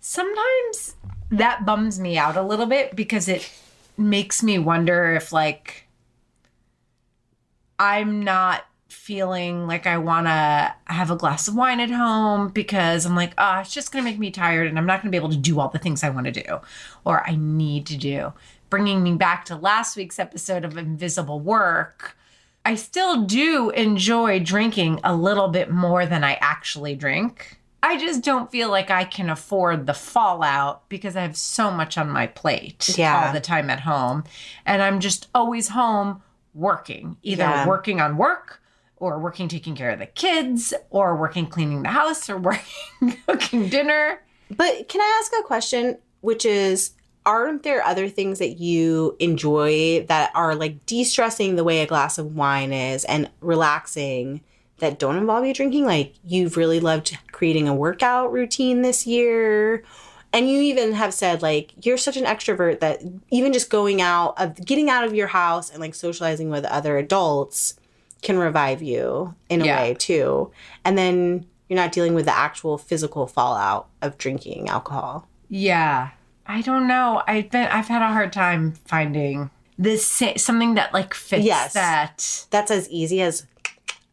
sometimes 0.00 0.94
that 1.30 1.64
bums 1.64 1.98
me 2.00 2.18
out 2.18 2.36
a 2.36 2.42
little 2.42 2.66
bit 2.66 2.96
because 2.96 3.28
it 3.28 3.50
makes 3.96 4.42
me 4.42 4.58
wonder 4.58 5.12
if, 5.12 5.32
like, 5.32 5.87
I'm 7.78 8.22
not 8.22 8.64
feeling 8.88 9.66
like 9.66 9.86
I 9.86 9.98
want 9.98 10.26
to 10.26 10.74
have 10.86 11.10
a 11.10 11.16
glass 11.16 11.46
of 11.48 11.54
wine 11.54 11.80
at 11.80 11.90
home 11.90 12.48
because 12.48 13.04
I'm 13.06 13.14
like, 13.14 13.34
oh, 13.38 13.58
it's 13.60 13.72
just 13.72 13.92
going 13.92 14.04
to 14.04 14.10
make 14.10 14.18
me 14.18 14.30
tired 14.30 14.66
and 14.66 14.78
I'm 14.78 14.86
not 14.86 15.02
going 15.02 15.10
to 15.10 15.10
be 15.10 15.18
able 15.18 15.30
to 15.30 15.36
do 15.36 15.60
all 15.60 15.68
the 15.68 15.78
things 15.78 16.02
I 16.02 16.10
want 16.10 16.26
to 16.26 16.32
do 16.32 16.58
or 17.04 17.26
I 17.28 17.36
need 17.36 17.86
to 17.86 17.96
do 17.96 18.32
bringing 18.70 19.02
me 19.02 19.14
back 19.14 19.44
to 19.46 19.56
last 19.56 19.96
week's 19.96 20.18
episode 20.18 20.64
of 20.64 20.76
Invisible 20.76 21.40
Work, 21.40 22.16
I 22.64 22.74
still 22.74 23.22
do 23.22 23.70
enjoy 23.70 24.40
drinking 24.40 25.00
a 25.02 25.14
little 25.16 25.48
bit 25.48 25.70
more 25.70 26.04
than 26.04 26.22
I 26.22 26.34
actually 26.40 26.94
drink. 26.94 27.58
I 27.82 27.96
just 27.96 28.22
don't 28.22 28.50
feel 28.50 28.68
like 28.68 28.90
I 28.90 29.04
can 29.04 29.30
afford 29.30 29.86
the 29.86 29.94
fallout 29.94 30.86
because 30.88 31.16
I 31.16 31.22
have 31.22 31.36
so 31.36 31.70
much 31.70 31.96
on 31.96 32.10
my 32.10 32.26
plate 32.26 32.94
Yeah. 32.98 33.26
all 33.28 33.32
the 33.32 33.40
time 33.40 33.70
at 33.70 33.80
home. 33.80 34.24
And 34.66 34.82
I'm 34.82 35.00
just 35.00 35.28
always 35.34 35.68
home 35.68 36.22
working, 36.54 37.16
either 37.22 37.42
Yeah. 37.42 37.66
working 37.66 38.00
on 38.00 38.16
work 38.16 38.60
or 38.96 39.18
working 39.18 39.48
taking 39.48 39.74
care 39.76 39.90
of 39.90 39.98
the 39.98 40.06
kids 40.06 40.74
or 40.90 41.16
working 41.16 41.46
cleaning 41.46 41.82
the 41.82 41.88
house 41.90 42.28
or 42.28 42.36
working 42.38 43.16
cooking 43.26 43.68
dinner. 43.68 44.20
But 44.50 44.88
can 44.88 45.00
I 45.00 45.20
ask 45.20 45.32
a 45.38 45.42
question, 45.42 45.98
which 46.20 46.44
is, 46.44 46.92
aren't 47.26 47.62
there 47.62 47.82
other 47.84 48.08
things 48.08 48.38
that 48.38 48.58
you 48.58 49.14
enjoy 49.20 50.04
that 50.08 50.30
are 50.34 50.54
like 50.54 50.84
de-stressing 50.86 51.56
the 51.56 51.64
way 51.64 51.80
a 51.80 51.86
glass 51.86 52.16
of 52.18 52.34
wine 52.34 52.72
is 52.72 53.04
and 53.04 53.30
relaxing 53.40 54.40
that 54.78 54.98
don't 54.98 55.16
involve 55.16 55.44
you 55.44 55.52
drinking? 55.54 55.84
Like 55.84 56.14
you've 56.24 56.56
really 56.56 56.80
loved 56.80 57.16
creating 57.30 57.68
a 57.68 57.74
workout 57.74 58.32
routine 58.32 58.82
this 58.82 59.06
year. 59.06 59.84
And 60.32 60.48
you 60.48 60.60
even 60.60 60.92
have 60.92 61.14
said 61.14 61.40
like 61.42 61.72
you're 61.86 61.96
such 61.96 62.16
an 62.16 62.24
extrovert 62.24 62.80
that 62.80 63.02
even 63.30 63.52
just 63.52 63.70
going 63.70 64.00
out 64.02 64.34
of 64.40 64.56
getting 64.64 64.90
out 64.90 65.04
of 65.04 65.14
your 65.14 65.28
house 65.28 65.70
and 65.70 65.80
like 65.80 65.94
socializing 65.94 66.50
with 66.50 66.64
other 66.66 66.98
adults 66.98 67.74
can 68.20 68.36
revive 68.38 68.82
you 68.82 69.34
in 69.48 69.62
a 69.62 69.64
Yeah. 69.66 69.80
way 69.80 69.94
too. 69.94 70.50
And 70.84 70.98
then 70.98 71.46
you're 71.68 71.76
not 71.78 71.92
dealing 71.92 72.14
with 72.14 72.24
the 72.26 72.36
actual 72.36 72.76
physical 72.78 73.26
fallout 73.26 73.88
of 74.02 74.18
drinking 74.18 74.68
alcohol. 74.68 75.26
Yeah. 75.48 76.10
I 76.46 76.62
don't 76.62 76.86
know. 76.88 77.22
I've 77.26 77.50
been 77.50 77.66
I've 77.68 77.88
had 77.88 78.02
a 78.02 78.08
hard 78.12 78.32
time 78.32 78.72
finding 78.86 79.50
this 79.78 80.22
something 80.36 80.74
that 80.74 80.92
like 80.92 81.14
fits 81.14 81.44
Yes. 81.44 81.72
that. 81.74 82.46
That's 82.50 82.70
as 82.70 82.88
easy 82.90 83.22
as 83.22 83.46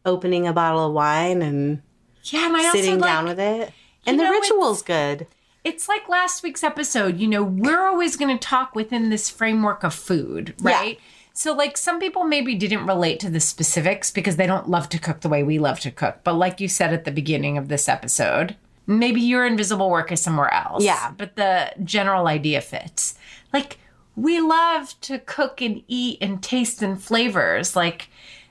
opening 0.04 0.46
a 0.46 0.52
bottle 0.52 0.86
of 0.86 0.92
wine 0.92 1.42
and 1.42 1.82
Yeah, 2.24 2.46
and 2.46 2.56
I 2.56 2.70
sitting 2.72 2.94
also 2.94 3.00
like 3.02 3.10
down 3.10 3.24
with 3.26 3.40
it. 3.40 3.72
And 4.06 4.18
the 4.18 4.24
know, 4.24 4.30
ritual's 4.30 4.82
good. 4.82 5.26
It's 5.66 5.88
like 5.88 6.08
last 6.08 6.42
week's 6.44 6.62
episode, 6.62 7.18
you 7.18 7.26
know, 7.26 7.42
we're 7.42 7.84
always 7.86 8.16
going 8.16 8.36
to 8.38 8.48
talk 8.48 8.74
within 8.76 9.10
this 9.10 9.28
framework 9.28 9.82
of 9.82 9.92
food, 9.94 10.54
Yeah. 10.62 10.70
right? 10.70 11.00
So, 11.32 11.52
like, 11.52 11.76
some 11.76 11.98
people 12.00 12.24
maybe 12.24 12.54
didn't 12.54 12.86
relate 12.86 13.20
to 13.20 13.28
the 13.28 13.40
specifics 13.40 14.10
because 14.10 14.36
they 14.36 14.46
don't 14.46 14.70
love 14.70 14.88
to 14.90 14.98
cook 14.98 15.20
the 15.20 15.28
way 15.28 15.42
we 15.42 15.58
love 15.58 15.80
to 15.80 15.90
cook. 15.90 16.20
But, 16.24 16.34
like 16.34 16.60
you 16.60 16.68
said 16.68 16.94
at 16.94 17.04
the 17.04 17.10
beginning 17.10 17.58
of 17.58 17.68
this 17.68 17.88
episode, 17.90 18.56
maybe 18.86 19.20
your 19.20 19.44
invisible 19.44 19.90
work 19.90 20.10
is 20.12 20.22
somewhere 20.22 20.50
else. 20.54 20.82
Yeah. 20.84 21.12
But 21.18 21.36
the 21.36 21.72
general 21.84 22.26
idea 22.28 22.60
fits. 22.62 23.16
Like, 23.52 23.78
we 24.14 24.40
love 24.40 24.98
to 25.02 25.18
cook 25.18 25.60
and 25.60 25.82
eat 25.88 26.18
and 26.22 26.42
taste 26.42 26.80
and 26.80 27.02
flavors. 27.02 27.76
Like, 27.76 28.08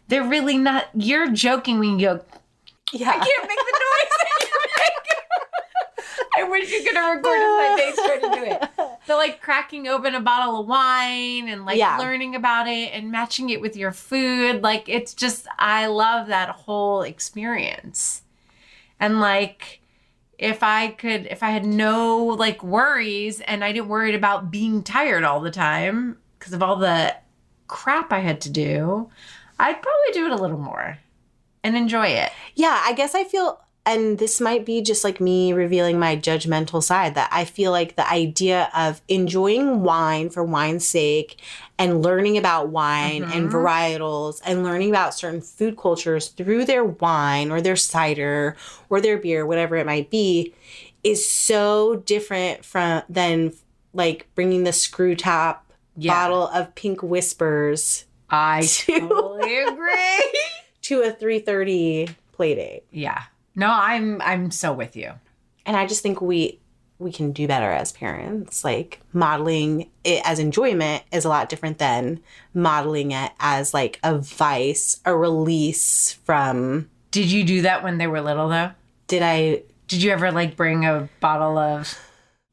they're 0.09 0.27
really 0.27 0.57
not, 0.57 0.89
you're 0.93 1.31
joking 1.31 1.79
when 1.79 1.97
you 1.97 2.05
go, 2.07 2.25
Yeah. 2.91 3.09
I 3.09 3.13
can't 3.13 3.47
make 3.47 3.57
the 3.57 3.79
noise 3.79 4.11
that 4.11 4.27
you 4.27 4.34
make. 4.34 4.34
I 6.37 6.43
wish 6.43 6.71
you 6.71 6.83
could 6.83 6.95
have 6.95 7.15
recorded 7.17 7.43
my 7.43 7.75
face 7.77 7.95
trying 8.05 8.21
to 8.21 8.39
do 8.39 8.45
it. 8.45 8.69
So 9.07 9.17
like 9.17 9.39
cracking 9.39 9.87
open 9.87 10.15
a 10.15 10.19
bottle 10.19 10.61
of 10.61 10.67
wine 10.67 11.47
and 11.47 11.63
like 11.63 11.77
Yeah. 11.77 11.99
learning 11.99 12.33
about 12.33 12.67
it 12.67 12.89
and 12.91 13.11
matching 13.11 13.51
it 13.51 13.61
with 13.61 13.75
your 13.77 13.91
food. 13.91 14.63
Like 14.63 14.89
it's 14.89 15.13
just 15.13 15.45
I 15.59 15.85
love 15.85 16.27
that 16.29 16.49
whole 16.49 17.03
experience. 17.03 18.23
And 18.99 19.19
like 19.21 19.81
if 20.39 20.63
I 20.63 20.87
could 20.87 21.27
if 21.27 21.43
I 21.43 21.51
had 21.51 21.65
no 21.67 22.17
like 22.25 22.63
worries 22.63 23.41
and 23.41 23.63
I 23.63 23.71
didn't 23.73 23.89
worry 23.89 24.15
about 24.15 24.49
being 24.49 24.81
tired 24.81 25.23
all 25.23 25.39
the 25.39 25.51
time 25.51 26.17
because 26.39 26.53
of 26.53 26.63
all 26.63 26.77
the 26.77 27.15
crap 27.67 28.11
I 28.11 28.19
had 28.19 28.41
to 28.41 28.49
do, 28.49 29.11
I'd 29.59 29.81
probably 29.83 30.13
do 30.13 30.25
it 30.25 30.31
a 30.31 30.41
little 30.41 30.57
more 30.57 30.97
and 31.63 31.77
enjoy 31.77 32.07
it. 32.07 32.31
Yeah, 32.55 32.81
I 32.83 32.93
guess 32.93 33.13
I 33.13 33.23
feel, 33.23 33.59
and 33.85 34.17
this 34.17 34.41
might 34.41 34.65
be 34.65 34.81
just 34.81 35.03
like 35.03 35.21
me 35.21 35.53
revealing 35.53 35.99
my 35.99 36.15
judgmental 36.15 36.81
side, 36.81 37.13
that 37.15 37.29
I 37.31 37.45
feel 37.45 37.71
like 37.71 37.95
the 37.95 38.09
idea 38.11 38.69
of 38.75 39.01
enjoying 39.07 39.83
wine 39.83 40.29
for 40.29 40.43
wine's 40.43 40.87
sake 40.87 41.39
and 41.77 42.01
learning 42.01 42.37
about 42.37 42.69
wine 42.69 43.23
and 43.23 43.49
mm-hmm. 43.49 43.55
varietals 43.55 44.41
and 44.45 44.63
learning 44.63 44.89
about 44.89 45.13
certain 45.13 45.41
food 45.41 45.77
cultures 45.77 46.29
through 46.29 46.65
their 46.65 46.83
wine 46.83 47.51
or 47.51 47.61
their 47.61 47.75
cider 47.75 48.55
or 48.89 49.01
their 49.01 49.17
beer, 49.17 49.45
whatever 49.45 49.75
it 49.75 49.85
might 49.85 50.09
be, 50.09 50.53
is 51.03 51.29
so 51.29 51.97
different 52.05 52.65
from 52.65 53.03
than 53.07 53.53
like 53.93 54.27
bringing 54.35 54.63
the 54.63 54.73
screw 54.73 55.15
top 55.15 55.71
Yeah. 55.95 56.13
bottle 56.13 56.47
of 56.47 56.73
pink 56.75 57.03
whispers 57.03 58.05
I 58.29 58.61
to- 58.67 58.99
totally 59.01 59.63
agree. 59.63 60.33
to 60.83 61.01
a 61.01 61.11
330 61.11 62.09
play 62.31 62.55
date. 62.55 62.83
yeah. 62.91 63.23
No, 63.55 63.69
I'm 63.71 64.21
I'm 64.21 64.51
so 64.51 64.73
with 64.73 64.95
you. 64.95 65.11
and 65.65 65.75
i 65.75 65.85
just 65.87 66.03
think 66.03 66.21
we 66.21 66.59
we 66.99 67.11
can 67.11 67.31
do 67.33 67.47
better 67.47 67.69
as 67.71 67.91
parents 67.91 68.63
like 68.63 69.01
modeling 69.11 69.89
it 70.03 70.21
as 70.25 70.39
enjoyment 70.39 71.03
is 71.11 71.25
a 71.25 71.29
lot 71.29 71.49
different 71.49 71.77
than 71.77 72.19
modeling 72.53 73.11
it 73.11 73.31
as 73.39 73.73
like 73.73 73.99
a 74.03 74.17
vice 74.17 75.01
a 75.05 75.15
release 75.15 76.13
from 76.23 76.89
Did 77.11 77.31
you 77.31 77.43
do 77.43 77.61
that 77.63 77.83
when 77.83 77.97
they 77.97 78.07
were 78.07 78.21
little 78.21 78.47
though? 78.49 78.71
did 79.07 79.21
i 79.23 79.63
Did 79.87 80.03
you 80.03 80.11
ever 80.11 80.31
like 80.31 80.55
bring 80.55 80.85
a 80.85 81.09
bottle 81.19 81.57
of 81.57 81.97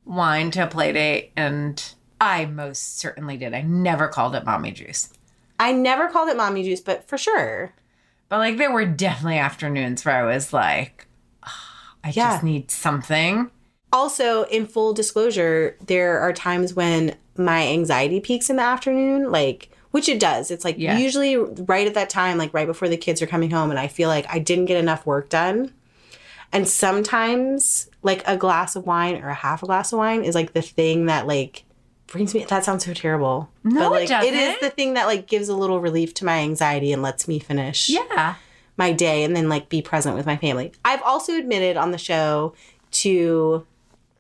wine 0.05 0.51
to 0.53 0.65
a 0.65 0.67
play 0.67 0.93
date? 0.93 1.31
And 1.37 1.83
I 2.21 2.47
most 2.47 2.99
certainly 2.99 3.37
did. 3.37 3.53
I 3.55 3.63
never 3.63 4.09
called 4.09 4.35
it 4.35 4.45
mommy 4.45 4.73
juice. 4.73 5.09
i 5.61 5.71
never 5.73 6.09
called 6.09 6.29
it 6.31 6.37
mommy 6.37 6.63
juice 6.65 6.81
but 6.81 7.07
for 7.09 7.19
sure 7.19 7.75
But 8.33 8.39
like 8.39 8.57
there 8.57 8.73
were 8.73 8.87
definitely 8.87 9.37
afternoons 9.37 10.07
where 10.07 10.17
I 10.17 10.23
was 10.35 10.55
like, 10.55 11.07
"Ah, 11.43 11.97
I 12.03 12.09
Yeah. 12.17 12.31
just 12.33 12.43
need 12.43 12.71
something. 12.71 13.51
also 13.93 14.45
in 14.45 14.67
full 14.67 14.95
disclosure 14.95 15.77
there 15.87 16.19
are 16.19 16.33
times 16.33 16.73
when 16.73 17.15
my 17.37 17.67
anxiety 17.67 18.21
peaks 18.21 18.49
in 18.49 18.57
the 18.57 18.63
afternoon 18.63 19.31
like 19.31 19.69
which 19.91 20.09
it 20.09 20.19
does 20.19 20.51
it's 20.51 20.65
like 20.65 20.77
Yeah. 20.79 20.97
usually 20.97 21.37
right 21.37 21.87
at 21.87 21.93
that 21.93 22.09
time 22.09 22.39
like 22.39 22.55
right 22.55 22.67
before 22.67 22.89
the 22.89 22.97
kids 22.97 23.21
are 23.21 23.27
coming 23.27 23.51
home 23.51 23.69
and 23.69 23.79
i 23.79 23.89
feel 23.89 24.09
like 24.09 24.25
i 24.35 24.39
didn't 24.39 24.65
get 24.65 24.79
enough 24.79 25.05
work 25.05 25.29
done 25.29 25.75
and 26.53 26.67
sometimes 26.67 27.91
like 28.03 28.23
a 28.27 28.35
glass 28.39 28.77
of 28.77 28.87
wine 28.87 29.23
or 29.23 29.29
a 29.29 29.35
half 29.35 29.63
a 29.63 29.67
glass 29.67 29.93
of 29.93 29.99
wine 29.99 30.25
is 30.25 30.35
like 30.35 30.55
the 30.55 30.63
thing 30.63 31.05
that 31.05 31.27
like 31.27 31.65
brings 32.13 32.35
me 32.35 32.45
that 32.45 32.65
sounds 32.65 32.85
so 32.85 32.95
terrible 32.95 33.49
No, 33.65 33.91
but 33.91 34.03
it 34.03 34.11
like 34.11 34.25
it 34.25 34.35
is 34.35 34.35
doesn't. 34.35 34.35
it 34.35 34.55
is 34.55 34.61
the 34.61 34.71
thing 34.71 34.95
that 34.95 35.07
like 35.07 35.27
gives 35.27 35.49
a 35.49 35.57
little 35.57 35.81
relief 35.81 36.15
to 36.15 36.25
my 36.25 36.39
anxiety 36.39 36.93
and 36.93 37.03
lets 37.03 37.27
me 37.27 37.39
finish 37.41 37.89
Yeah. 37.89 38.37
my 38.77 38.93
day 38.93 39.25
and 39.25 39.35
then 39.35 39.49
like 39.49 39.69
be 39.69 39.83
present 39.83 40.15
with 40.17 40.27
my 40.27 40.37
family 40.37 40.73
i've 40.85 41.03
also 41.03 41.33
admitted 41.37 41.77
on 41.77 41.91
the 41.91 41.99
show 41.99 42.55
to 42.93 43.67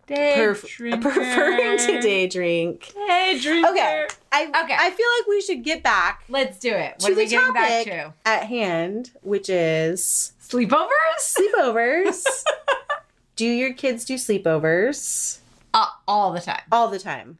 Day 0.08 0.34
Perf- 0.36 1.00
preferring 1.00 1.78
to 1.78 2.00
day 2.00 2.26
drink. 2.26 2.92
Day 3.06 3.38
drinker. 3.40 3.68
Okay. 3.70 4.06
I 4.32 4.42
Okay. 4.46 4.76
I 4.76 4.90
feel 4.90 5.06
like 5.18 5.26
we 5.28 5.40
should 5.40 5.62
get 5.62 5.82
back 5.84 6.24
Let's 6.28 6.58
do 6.58 6.70
it. 6.70 6.94
What 6.98 7.06
to 7.06 7.12
are 7.12 7.16
we 7.16 7.26
getting 7.28 7.52
back 7.54 7.84
to? 7.84 8.12
at 8.26 8.42
hand, 8.46 9.12
which 9.22 9.48
is 9.48 10.32
Sleepovers? 10.42 10.88
sleepovers. 11.20 12.24
do 13.36 13.46
your 13.46 13.72
kids 13.74 14.04
do 14.04 14.14
sleepovers? 14.14 15.38
Uh, 15.72 15.86
all 16.08 16.32
the 16.32 16.40
time. 16.40 16.62
all 16.72 16.88
the 16.88 16.98
time? 16.98 17.38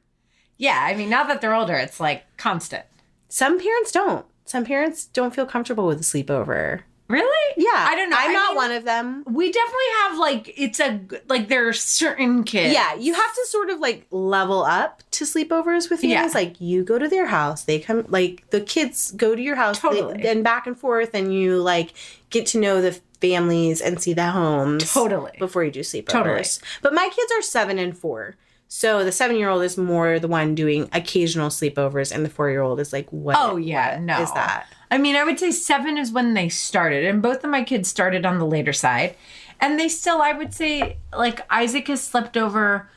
Yeah, 0.62 0.78
I 0.80 0.94
mean, 0.94 1.10
now 1.10 1.24
that 1.24 1.40
they're 1.40 1.54
older, 1.54 1.74
it's 1.74 1.98
like 1.98 2.22
constant. 2.36 2.84
Some 3.28 3.58
parents 3.58 3.90
don't. 3.90 4.24
Some 4.44 4.64
parents 4.64 5.06
don't 5.06 5.34
feel 5.34 5.44
comfortable 5.44 5.86
with 5.88 5.98
a 5.98 6.04
sleepover. 6.04 6.82
Really? 7.08 7.54
Yeah, 7.56 7.68
I 7.74 7.96
don't 7.96 8.10
know. 8.10 8.16
I'm 8.16 8.30
I 8.30 8.32
not 8.32 8.48
mean- 8.50 8.56
one 8.56 8.70
of 8.72 8.84
them. 8.84 9.24
We 9.26 9.50
definitely 9.50 9.92
have 10.02 10.18
like 10.18 10.54
it's 10.56 10.78
a 10.80 11.00
like 11.28 11.48
there 11.48 11.66
are 11.68 11.72
certain 11.72 12.44
kids. 12.44 12.72
Yeah, 12.72 12.94
you 12.94 13.12
have 13.12 13.34
to 13.34 13.46
sort 13.48 13.70
of 13.70 13.80
like 13.80 14.06
level 14.12 14.62
up 14.62 15.02
to 15.12 15.24
sleepovers 15.24 15.90
with 15.90 16.00
families. 16.00 16.32
Yeah. 16.32 16.40
Like 16.40 16.60
you 16.60 16.84
go 16.84 16.96
to 16.98 17.08
their 17.08 17.26
house, 17.26 17.64
they 17.64 17.80
come 17.80 18.04
like 18.08 18.48
the 18.50 18.60
kids 18.60 19.10
go 19.10 19.34
to 19.34 19.42
your 19.42 19.56
house 19.56 19.80
they- 19.80 19.88
Totally. 19.88 20.26
and 20.28 20.44
back 20.44 20.66
and 20.68 20.78
forth, 20.78 21.10
and 21.12 21.34
you 21.34 21.60
like 21.60 21.92
get 22.30 22.46
to 22.48 22.58
know 22.60 22.80
the 22.80 22.98
families 23.20 23.80
and 23.80 24.00
see 24.00 24.12
the 24.14 24.30
homes 24.30 24.92
Totally. 24.94 25.32
before 25.38 25.64
you 25.64 25.70
do 25.72 25.80
sleepovers. 25.80 26.06
Totally. 26.06 26.44
But 26.82 26.94
my 26.94 27.10
kids 27.14 27.32
are 27.36 27.42
seven 27.42 27.78
and 27.78 27.98
four. 27.98 28.36
So 28.74 29.04
the 29.04 29.12
seven 29.12 29.36
year 29.36 29.50
old 29.50 29.62
is 29.62 29.76
more 29.76 30.18
the 30.18 30.28
one 30.28 30.54
doing 30.54 30.88
occasional 30.94 31.50
sleepovers, 31.50 32.10
and 32.10 32.24
the 32.24 32.30
four 32.30 32.48
year 32.48 32.62
old 32.62 32.80
is 32.80 32.90
like, 32.90 33.06
what? 33.10 33.36
Oh 33.38 33.58
yeah, 33.58 33.96
what 33.96 34.02
no. 34.02 34.22
is 34.22 34.32
that? 34.32 34.66
I 34.90 34.96
mean, 34.96 35.14
I 35.14 35.24
would 35.24 35.38
say 35.38 35.50
seven 35.50 35.98
is 35.98 36.10
when 36.10 36.32
they 36.32 36.48
started, 36.48 37.04
and 37.04 37.20
both 37.20 37.44
of 37.44 37.50
my 37.50 37.64
kids 37.64 37.90
started 37.90 38.24
on 38.24 38.38
the 38.38 38.46
later 38.46 38.72
side, 38.72 39.14
and 39.60 39.78
they 39.78 39.88
still, 39.88 40.22
I 40.22 40.32
would 40.32 40.54
say, 40.54 40.96
like 41.14 41.42
Isaac 41.50 41.88
has 41.88 42.02
slept 42.02 42.38
over. 42.38 42.88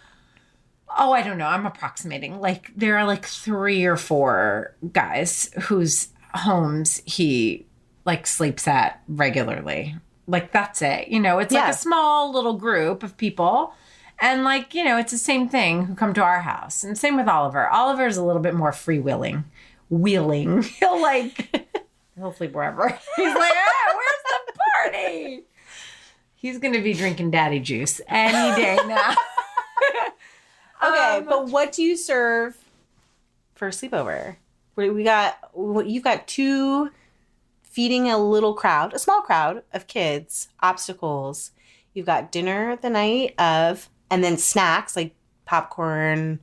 Oh, 0.97 1.11
I 1.11 1.21
don't 1.21 1.37
know. 1.37 1.47
I'm 1.47 1.65
approximating. 1.65 2.39
Like 2.39 2.71
there 2.73 2.97
are 2.97 3.05
like 3.05 3.25
three 3.25 3.83
or 3.83 3.97
four 3.97 4.77
guys 4.93 5.51
whose 5.63 6.07
homes 6.35 7.01
he 7.05 7.65
like 8.05 8.27
sleeps 8.27 8.65
at 8.65 9.03
regularly. 9.09 9.97
Like 10.25 10.53
that's 10.53 10.81
it. 10.81 11.09
You 11.09 11.19
know, 11.19 11.39
it's 11.39 11.53
like 11.53 11.73
a 11.73 11.77
small 11.77 12.31
little 12.31 12.53
group 12.53 13.03
of 13.03 13.17
people. 13.17 13.73
And 14.19 14.43
like, 14.43 14.73
you 14.73 14.83
know, 14.83 14.97
it's 14.97 15.11
the 15.11 15.17
same 15.17 15.49
thing 15.49 15.85
who 15.85 15.95
come 15.95 16.13
to 16.13 16.23
our 16.23 16.41
house. 16.41 16.83
And 16.83 16.97
same 16.97 17.17
with 17.17 17.27
Oliver. 17.27 17.67
Oliver's 17.67 18.17
a 18.17 18.23
little 18.23 18.41
bit 18.41 18.53
more 18.55 18.71
freewheeling. 18.71 19.43
Wheeling. 19.89 20.63
He'll 20.79 21.01
like 21.01 21.67
he'll 22.15 22.33
sleep 22.33 22.53
wherever. 22.53 22.87
He's 23.15 23.35
like, 23.35 23.53
ah, 23.55 23.95
where's 23.95 24.45
the 24.47 24.53
party? 24.83 25.43
He's 26.35 26.57
gonna 26.59 26.81
be 26.81 26.93
drinking 26.93 27.31
daddy 27.31 27.59
juice 27.59 27.99
any 28.07 28.55
day 28.61 28.77
now. 28.87 29.15
Okay, 30.83 31.17
Um, 31.17 31.25
but 31.25 31.47
what 31.49 31.71
do 31.71 31.81
you 31.81 31.95
serve 31.97 32.55
for 33.55 33.67
a 33.67 33.71
sleepover? 33.71 34.35
We 34.75 35.03
got 35.03 35.37
you've 35.55 36.03
got 36.03 36.27
two 36.27 36.91
feeding 37.63 38.09
a 38.09 38.17
little 38.17 38.53
crowd, 38.53 38.93
a 38.93 38.99
small 38.99 39.21
crowd 39.21 39.63
of 39.73 39.87
kids, 39.87 40.49
obstacles. 40.61 41.51
You've 41.93 42.05
got 42.05 42.31
dinner 42.31 42.75
the 42.75 42.89
night 42.89 43.33
of, 43.39 43.89
and 44.09 44.23
then 44.23 44.37
snacks 44.37 44.95
like 44.95 45.13
popcorn, 45.45 46.39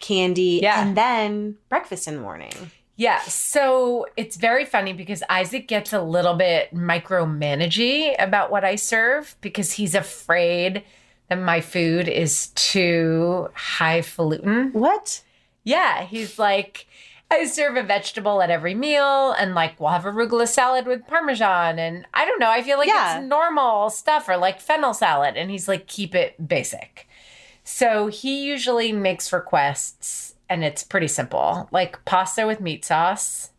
candy, 0.00 0.60
Yeah. 0.62 0.82
and 0.82 0.96
then 0.96 1.56
breakfast 1.68 2.06
in 2.08 2.14
the 2.14 2.20
morning. 2.20 2.70
Yeah, 2.96 3.20
so 3.22 4.06
it's 4.16 4.36
very 4.36 4.64
funny 4.64 4.92
because 4.92 5.22
Isaac 5.28 5.66
gets 5.66 5.92
a 5.92 6.00
little 6.00 6.34
bit 6.34 6.72
micromanagey 6.72 8.14
about 8.22 8.50
what 8.52 8.64
I 8.64 8.76
serve 8.76 9.34
because 9.40 9.72
he's 9.72 9.96
afraid 9.96 10.84
that 11.28 11.38
my 11.38 11.60
food 11.60 12.06
is 12.06 12.48
too 12.54 13.48
highfalutin. 13.54 14.70
What? 14.72 15.22
Yeah, 15.64 16.04
he's 16.04 16.38
like, 16.38 16.86
I 17.30 17.46
serve 17.46 17.76
a 17.76 17.82
vegetable 17.82 18.40
at 18.42 18.50
every 18.50 18.74
meal, 18.74 19.32
and 19.32 19.54
like 19.54 19.80
we'll 19.80 19.90
have 19.90 20.04
arugula 20.04 20.46
salad 20.46 20.86
with 20.86 21.06
parmesan, 21.06 21.78
and 21.78 22.06
I 22.14 22.24
don't 22.24 22.38
know. 22.38 22.50
I 22.50 22.62
feel 22.62 22.78
like 22.78 22.88
Yeah. 22.88 23.18
it's 23.18 23.26
normal 23.26 23.90
stuff, 23.90 24.28
or 24.28 24.36
like 24.36 24.60
fennel 24.60 24.94
salad, 24.94 25.36
and 25.36 25.50
he's 25.50 25.66
like, 25.66 25.86
keep 25.86 26.14
it 26.14 26.46
basic. 26.48 27.08
So 27.64 28.06
he 28.08 28.44
usually 28.44 28.92
makes 28.92 29.32
requests, 29.32 30.34
and 30.48 30.62
it's 30.62 30.84
pretty 30.84 31.08
simple. 31.08 31.68
Like 31.72 32.04
pasta 32.04 32.46
with 32.46 32.60
meat 32.60 32.84
sauce 32.84 33.50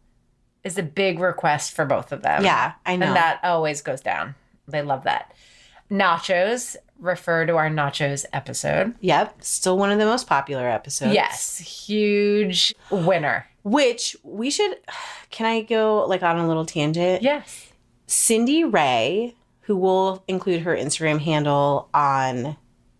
is 0.63 0.78
a 0.78 0.84
big 0.84 1.19
request 1.19 1.73
for 1.73 1.86
both 1.86 2.12
of 2.12 2.21
them. 2.21 2.43
Yeah, 2.43 2.73
I 2.86 2.95
know. 2.95 3.08
and 3.08 3.15
that 3.15 3.39
always 3.43 3.82
goes 3.82 4.01
down. 4.01 4.36
They 4.67 4.82
love 4.84 5.04
that. 5.04 5.34
Nachos. 5.91 6.75
Refer 6.97 7.45
to 7.47 7.58
our 7.58 7.69
nachos 7.69 8.25
episode. 8.32 8.95
Yep, 9.01 9.43
still 9.43 9.78
one 9.78 9.91
of 9.91 9.99
the 9.99 10.06
most 10.06 10.28
popular 10.28 10.69
episodes. 10.69 11.13
Yes, 11.13 11.58
huge 11.58 12.73
winner. 12.89 13.47
Which 13.65 14.15
we 14.23 14.49
should. 14.51 14.78
Can 15.32 15.45
I 15.47 15.62
go 15.62 16.06
like 16.08 16.23
on 16.23 16.38
a 16.38 16.47
little 16.47 16.65
tangent? 16.65 17.21
Yes. 17.23 17.67
Cindy 18.08 18.63
Rahe, 18.63 19.34
who 19.62 19.75
will 19.75 20.23
include 20.28 20.62
her 20.62 20.75
Instagram 20.78 21.19
handle 21.19 21.89
on 21.93 22.56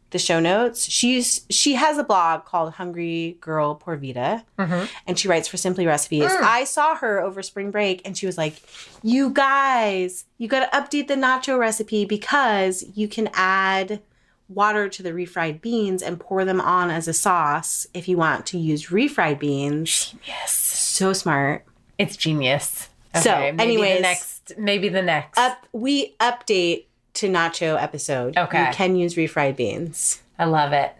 the 0.10 0.18
show 0.20 0.40
notes. 0.40 0.90
She's 0.90 1.46
she 1.52 1.76
has 1.76 1.98
a 2.00 2.04
blog 2.04 2.46
called 2.46 2.74
Hungry 2.74 3.38
Girl 3.42 3.76
Por 3.76 3.96
Vida, 3.98 4.44
Mhm. 4.58 4.90
and 5.06 5.20
she 5.20 5.28
writes 5.28 5.48
for 5.48 5.58
Simply 5.58 5.86
Recipes. 5.86 6.24
Mm. 6.32 6.42
I 6.42 6.64
saw 6.64 6.96
her 6.96 7.20
over 7.22 7.44
spring 7.44 7.70
break, 7.70 8.02
and 8.04 8.18
she 8.18 8.26
was 8.26 8.38
like, 8.38 8.56
"You 9.04 9.30
guys, 9.30 10.26
you 10.40 10.48
got 10.48 10.62
to 10.72 10.78
update 10.78 11.08
the 11.08 11.16
nacho 11.16 11.60
recipe 11.60 12.06
because 12.06 12.84
you 12.96 13.08
can 13.08 13.30
add." 13.34 14.02
Water 14.48 14.88
to 14.90 15.02
the 15.04 15.10
refried 15.12 15.60
beans 15.62 16.02
and 16.04 16.20
pour 16.20 16.46
them 16.46 16.62
on 16.62 16.92
as 16.92 17.08
a 17.08 17.14
sauce 17.14 17.88
if 17.94 18.08
you 18.08 18.16
want 18.18 18.46
to 18.48 18.58
use 18.60 18.88
refried 18.88 19.40
beans. 19.40 20.14
Yes. 20.26 20.52
So 20.54 21.14
smart. 21.14 21.66
It's 21.98 22.16
genius. 22.16 22.90
So, 23.22 23.34
maybe 23.40 23.64
anyways- 23.64 23.96
the 23.98 24.02
next, 24.02 24.52
maybe 24.58 24.90
the 24.90 25.02
next. 25.02 25.38
up 25.40 25.66
we 25.72 26.16
update 26.20 26.86
to 27.16 27.30
nacho 27.30 27.82
episode. 27.82 28.38
Okay. 28.38 28.68
You 28.68 28.74
can 28.74 28.96
use 28.96 29.16
refried 29.16 29.56
beans. 29.56 30.22
I 30.38 30.46
love 30.46 30.74
it. 30.74 30.94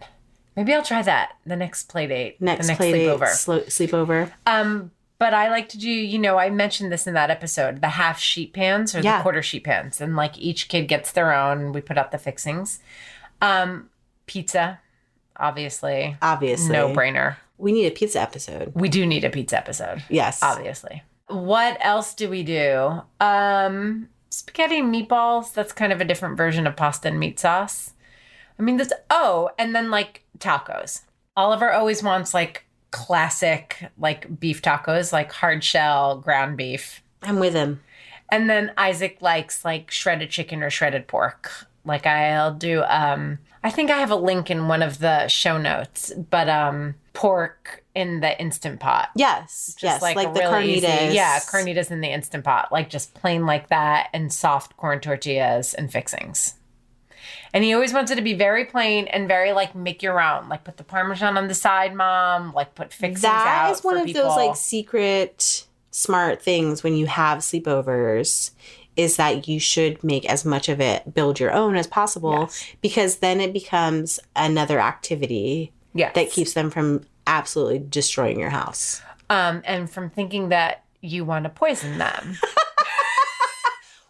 Maybe 0.56 0.72
I'll 0.72 0.82
try 0.82 1.02
that 1.02 1.32
the 1.44 1.54
next 1.56 1.84
play 1.90 2.06
date, 2.06 2.40
Next, 2.40 2.62
the 2.62 2.68
next 2.72 2.78
play 2.78 2.92
date, 2.92 3.08
sleepover. 3.20 3.66
sleepover. 3.66 4.32
Um, 4.46 4.90
but 5.18 5.34
I 5.34 5.50
like 5.50 5.68
to 5.70 5.78
do, 5.78 5.90
you 5.90 6.18
know, 6.18 6.38
I 6.38 6.48
mentioned 6.48 6.90
this 6.90 7.06
in 7.06 7.12
that 7.14 7.30
episode, 7.30 7.80
the 7.82 7.88
half 7.90 8.18
sheet 8.18 8.54
pans 8.54 8.94
or 8.94 9.00
Yeah. 9.00 9.18
the 9.18 9.22
quarter 9.22 9.42
sheet 9.42 9.64
pans, 9.64 10.00
and 10.00 10.16
like 10.16 10.38
each 10.38 10.68
kid 10.68 10.88
gets 10.88 11.12
their 11.12 11.34
own. 11.34 11.72
We 11.72 11.82
put 11.82 11.98
out 11.98 12.10
the 12.10 12.18
fixings. 12.18 12.78
Um, 13.42 13.90
pizza, 14.26 14.80
obviously, 15.36 16.16
Obviously. 16.22 16.72
no 16.72 16.88
brainer. 16.92 17.36
We 17.58 17.72
need 17.72 17.86
a 17.86 17.90
pizza 17.90 18.20
episode. 18.20 18.72
We 18.74 18.88
do 18.88 19.06
need 19.06 19.24
a 19.24 19.30
pizza 19.30 19.56
episode. 19.56 20.02
Yes. 20.08 20.42
obviously. 20.42 21.02
What 21.28 21.78
else 21.80 22.14
do 22.14 22.28
we 22.28 22.42
do? 22.42 23.02
Um, 23.20 24.08
spaghetti 24.30 24.78
and 24.78 24.94
meatballs. 24.94 25.52
That's 25.54 25.72
kind 25.72 25.92
of 25.92 26.00
a 26.00 26.04
different 26.04 26.36
version 26.36 26.66
of 26.66 26.76
pasta 26.76 27.08
and 27.08 27.18
meat 27.18 27.40
sauce. 27.40 27.94
I 28.58 28.62
mean, 28.62 28.76
that's 28.76 28.92
oh, 29.10 29.50
and 29.58 29.74
then 29.74 29.90
like 29.90 30.22
tacos. 30.38 31.02
Oliver 31.36 31.72
always 31.72 32.02
wants 32.02 32.32
like 32.32 32.64
classic 32.90 33.90
like 33.98 34.38
beef 34.40 34.62
tacos, 34.62 35.12
like 35.12 35.32
hard 35.32 35.62
shell 35.64 36.18
ground 36.18 36.56
beef. 36.56 37.02
I'm 37.22 37.38
with 37.38 37.54
him. 37.54 37.80
And 38.30 38.48
then 38.48 38.72
Isaac 38.76 39.18
likes 39.20 39.64
like 39.64 39.90
shredded 39.90 40.30
chicken 40.30 40.62
or 40.62 40.70
shredded 40.70 41.06
pork. 41.08 41.66
Like 41.86 42.06
I'll 42.06 42.54
do 42.54 42.82
um 42.82 43.38
I 43.64 43.70
think 43.70 43.90
I 43.90 43.98
have 43.98 44.10
a 44.10 44.16
link 44.16 44.50
in 44.50 44.68
one 44.68 44.82
of 44.82 44.98
the 44.98 45.26
show 45.28 45.58
notes, 45.58 46.12
but 46.30 46.48
um 46.48 46.94
pork 47.14 47.82
in 47.94 48.20
the 48.20 48.38
instant 48.38 48.78
pot 48.78 49.08
Yes. 49.16 49.68
just 49.78 49.82
yes. 49.82 50.02
like, 50.02 50.16
Like, 50.16 50.34
the 50.34 50.40
real 50.40 50.50
carnitas. 50.50 50.64
easy- 51.08 51.14
yeah, 51.14 51.38
carnitas 51.40 51.90
in 51.90 52.00
the 52.02 52.08
instant 52.12 52.44
pot, 52.44 52.70
like 52.70 52.90
just 52.90 53.14
plain 53.14 53.46
like 53.46 53.68
that, 53.68 54.08
and 54.12 54.30
soft 54.32 54.76
corn 54.76 55.00
tortillas 55.00 55.72
and 55.72 55.90
fixings. 55.90 56.54
And 57.54 57.64
he 57.64 57.72
always 57.72 57.94
wants 57.94 58.10
it 58.12 58.16
to 58.16 58.22
be 58.22 58.34
very 58.34 58.66
plain 58.66 59.06
and 59.06 59.26
very 59.26 59.52
like 59.52 59.74
make 59.74 60.02
your 60.02 60.20
own, 60.20 60.48
like 60.50 60.62
put 60.64 60.76
the 60.76 60.84
parmesan 60.84 61.38
on 61.38 61.48
the 61.48 61.54
side, 61.54 61.94
mom. 61.94 62.52
Like 62.52 62.74
put 62.74 62.92
fixings 62.92 63.22
That 63.22 63.70
is 63.72 63.82
one 63.82 63.96
of 63.96 64.04
people. 64.04 64.24
those 64.24 64.36
like 64.36 64.56
secret 64.56 65.66
smart 65.90 66.42
things 66.42 66.82
when 66.82 66.94
you 66.94 67.06
have 67.06 67.38
sleepovers 67.38 68.50
is 68.96 69.16
that 69.16 69.46
you 69.46 69.60
should 69.60 70.02
make 70.02 70.24
as 70.28 70.44
much 70.44 70.68
of 70.68 70.80
it 70.80 71.14
build 71.14 71.38
your 71.38 71.52
own 71.52 71.76
as 71.76 71.86
possible 71.86 72.40
Yes. 72.42 72.66
because 72.80 73.16
then 73.18 73.40
it 73.40 73.52
becomes 73.52 74.18
another 74.34 74.80
activity 74.80 75.72
yes. 75.94 76.14
that 76.14 76.30
keeps 76.30 76.54
them 76.54 76.70
from 76.70 77.02
absolutely 77.26 77.78
destroying 77.80 78.38
your 78.40 78.50
house. 78.50 79.02
um 79.30 79.62
and 79.64 79.90
from 79.90 80.08
thinking 80.10 80.48
that 80.50 80.84
you 81.02 81.24
want 81.24 81.44
to 81.44 81.50
poison 81.50 81.98
them. 81.98 82.36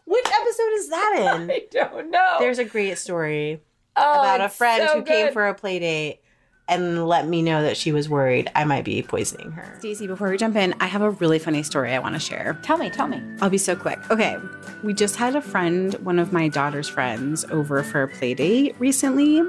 Which 0.07 0.27
episode 0.27 0.73
is 0.75 0.89
that 0.91 1.35
in? 1.37 1.51
I 1.51 1.63
don't 1.71 2.11
know. 2.11 2.37
There's 2.39 2.59
a 2.61 2.65
great 2.65 2.97
story 2.99 3.61
Oh, 3.97 4.21
about 4.21 4.41
a 4.43 4.49
friend 4.49 4.87
so 4.87 4.97
who 4.99 5.03
came 5.05 5.33
for 5.33 5.47
a 5.49 5.55
play 5.55 5.79
date 5.79 6.21
and 6.69 7.07
let 7.07 7.29
me 7.29 7.43
know 7.43 7.63
that 7.63 7.77
she 7.77 7.93
was 7.93 8.09
worried 8.09 8.51
I 8.55 8.65
might 8.65 8.85
be 8.85 9.03
poisoning 9.03 9.53
her. 9.53 9.79
Stacie, 9.81 10.07
before 10.07 10.31
we 10.31 10.37
jump 10.37 10.57
in, 10.57 10.75
I 10.81 10.87
have 10.87 11.03
a 11.03 11.11
really 11.11 11.39
funny 11.39 11.63
story 11.63 11.93
I 11.93 11.99
want 11.99 12.15
to 12.15 12.21
share. 12.21 12.59
Tell 12.63 12.77
me, 12.79 12.91
tell 12.91 13.07
me. 13.07 13.23
I'll 13.41 13.51
be 13.51 13.59
so 13.59 13.77
quick. 13.77 13.99
Okay. 14.11 14.37
We 14.83 14.93
just 14.93 15.17
had 15.17 15.37
a 15.37 15.41
friend, 15.41 15.95
one 16.05 16.19
of 16.19 16.33
my 16.33 16.49
daughter's 16.49 16.89
friends, 16.89 17.45
over 17.47 17.83
for 17.83 18.03
a 18.03 18.09
play 18.09 18.35
date 18.35 18.75
recently. 18.79 19.43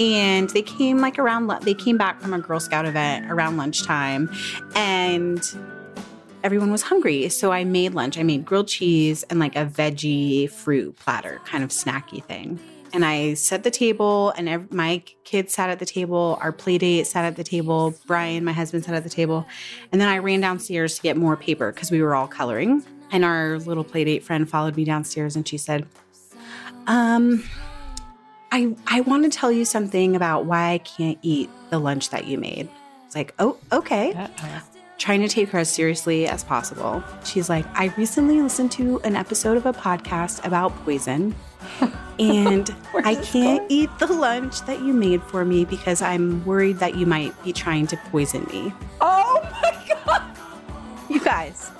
And 0.00 0.50
they 0.50 0.62
came 0.62 0.98
like 0.98 1.18
around, 1.18 1.48
they 1.62 1.74
came 1.74 1.96
back 1.96 2.20
from 2.20 2.34
a 2.34 2.38
Girl 2.40 2.58
Scout 2.58 2.86
event 2.86 3.30
around 3.30 3.56
lunchtime. 3.56 4.30
And 4.74 5.40
everyone 6.42 6.72
was 6.72 6.82
hungry. 6.82 7.28
So 7.28 7.52
I 7.52 7.64
made 7.64 7.94
lunch. 7.94 8.18
I 8.18 8.22
made 8.24 8.44
grilled 8.44 8.68
cheese 8.68 9.22
and 9.24 9.38
like 9.38 9.54
a 9.56 9.64
veggie 9.64 10.50
fruit 10.50 10.96
platter, 10.96 11.40
kind 11.46 11.62
of 11.62 11.70
snacky 11.70 12.22
thing. 12.22 12.58
And 12.94 13.04
I 13.04 13.34
set 13.34 13.64
the 13.64 13.72
table, 13.72 14.32
and 14.36 14.48
ev- 14.48 14.72
my 14.72 15.02
kids 15.24 15.52
sat 15.52 15.68
at 15.68 15.80
the 15.80 15.84
table. 15.84 16.38
Our 16.40 16.52
play 16.52 16.78
date 16.78 17.08
sat 17.08 17.24
at 17.24 17.34
the 17.34 17.42
table. 17.42 17.92
Brian, 18.06 18.44
my 18.44 18.52
husband, 18.52 18.84
sat 18.84 18.94
at 18.94 19.02
the 19.02 19.10
table. 19.10 19.44
And 19.90 20.00
then 20.00 20.08
I 20.08 20.18
ran 20.18 20.40
downstairs 20.40 20.94
to 20.94 21.02
get 21.02 21.16
more 21.16 21.36
paper 21.36 21.72
because 21.72 21.90
we 21.90 22.00
were 22.00 22.14
all 22.14 22.28
coloring. 22.28 22.84
And 23.10 23.24
our 23.24 23.58
little 23.58 23.82
play 23.82 24.04
date 24.04 24.22
friend 24.22 24.48
followed 24.48 24.76
me 24.76 24.84
downstairs 24.84 25.34
and 25.34 25.46
she 25.46 25.58
said, 25.58 25.86
Um, 26.86 27.42
I 28.52 28.76
I 28.86 29.00
want 29.00 29.24
to 29.24 29.30
tell 29.30 29.50
you 29.50 29.64
something 29.64 30.14
about 30.14 30.46
why 30.46 30.70
I 30.70 30.78
can't 30.78 31.18
eat 31.22 31.50
the 31.70 31.80
lunch 31.80 32.10
that 32.10 32.26
you 32.28 32.38
made. 32.38 32.68
It's 33.06 33.16
like, 33.16 33.34
oh, 33.40 33.58
okay. 33.72 34.12
Trying 34.98 35.22
to 35.22 35.28
take 35.28 35.48
her 35.50 35.58
as 35.58 35.68
seriously 35.68 36.26
as 36.26 36.44
possible. 36.44 37.02
She's 37.24 37.48
like, 37.48 37.66
I 37.74 37.92
recently 37.96 38.40
listened 38.40 38.72
to 38.72 39.00
an 39.00 39.16
episode 39.16 39.56
of 39.56 39.66
a 39.66 39.72
podcast 39.72 40.44
about 40.46 40.74
poison. 40.84 41.34
And 42.18 42.72
I 42.94 43.16
can't 43.16 43.64
eat 43.68 43.90
the 43.98 44.06
lunch 44.06 44.60
that 44.66 44.78
you 44.78 44.92
made 44.92 45.20
for 45.24 45.44
me 45.44 45.64
because 45.64 46.00
I'm 46.00 46.44
worried 46.44 46.78
that 46.78 46.94
you 46.94 47.06
might 47.06 47.34
be 47.42 47.52
trying 47.52 47.88
to 47.88 47.96
poison 47.96 48.46
me. 48.52 48.72
Oh 49.00 49.40
my 49.42 49.96
god. 50.06 50.22
You 51.08 51.18
guys. 51.18 51.72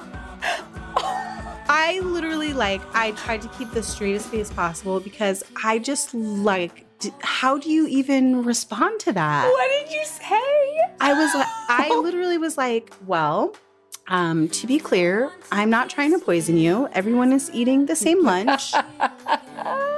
I 0.96 2.00
literally 2.00 2.52
like 2.52 2.82
I 2.94 3.12
tried 3.12 3.42
to 3.42 3.48
keep 3.48 3.70
the 3.70 3.82
straightest 3.82 4.28
face 4.28 4.50
possible 4.50 5.00
because 5.00 5.42
I 5.62 5.78
just 5.78 6.14
like 6.14 6.83
how 7.20 7.58
do 7.58 7.70
you 7.70 7.86
even 7.86 8.44
respond 8.44 9.00
to 9.00 9.12
that? 9.12 9.48
What 9.50 9.70
did 9.70 9.92
you 9.94 10.04
say? 10.04 10.40
I 11.00 11.12
was 11.14 11.34
like 11.34 11.46
I 11.68 11.88
literally 12.02 12.38
was 12.38 12.56
like, 12.58 12.92
well, 13.06 13.54
um 14.08 14.48
to 14.50 14.66
be 14.66 14.78
clear, 14.78 15.30
I'm 15.52 15.70
not 15.70 15.88
trying 15.90 16.12
to 16.12 16.18
poison 16.18 16.56
you. 16.56 16.88
Everyone 16.92 17.32
is 17.32 17.50
eating 17.52 17.86
the 17.86 17.96
same 17.96 18.22
lunch. 18.22 18.74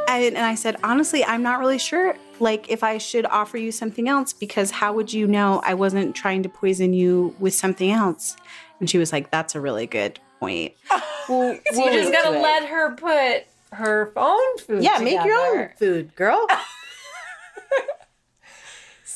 and, 0.08 0.36
and 0.36 0.38
I 0.38 0.54
said, 0.54 0.76
honestly, 0.82 1.24
I'm 1.24 1.42
not 1.42 1.58
really 1.58 1.78
sure. 1.78 2.16
Like, 2.38 2.70
if 2.70 2.84
I 2.84 2.98
should 2.98 3.24
offer 3.26 3.56
you 3.56 3.72
something 3.72 4.08
else, 4.08 4.32
because 4.32 4.70
how 4.70 4.92
would 4.92 5.12
you 5.12 5.26
know 5.26 5.60
I 5.64 5.74
wasn't 5.74 6.14
trying 6.14 6.42
to 6.42 6.48
poison 6.48 6.92
you 6.92 7.34
with 7.38 7.54
something 7.54 7.90
else? 7.90 8.36
And 8.78 8.88
she 8.90 8.98
was 8.98 9.10
like, 9.12 9.30
that's 9.30 9.54
a 9.54 9.60
really 9.60 9.86
good 9.86 10.18
point. 10.40 10.74
We'll- 11.28 11.54
you 11.54 11.90
just 11.92 12.12
gotta 12.12 12.38
let 12.38 12.68
her 12.68 12.94
put 12.94 13.46
her 13.72 14.12
own 14.16 14.58
food. 14.58 14.84
Yeah, 14.84 14.98
make 14.98 15.24
your 15.24 15.36
own 15.62 15.70
food, 15.76 16.14
girl. 16.14 16.46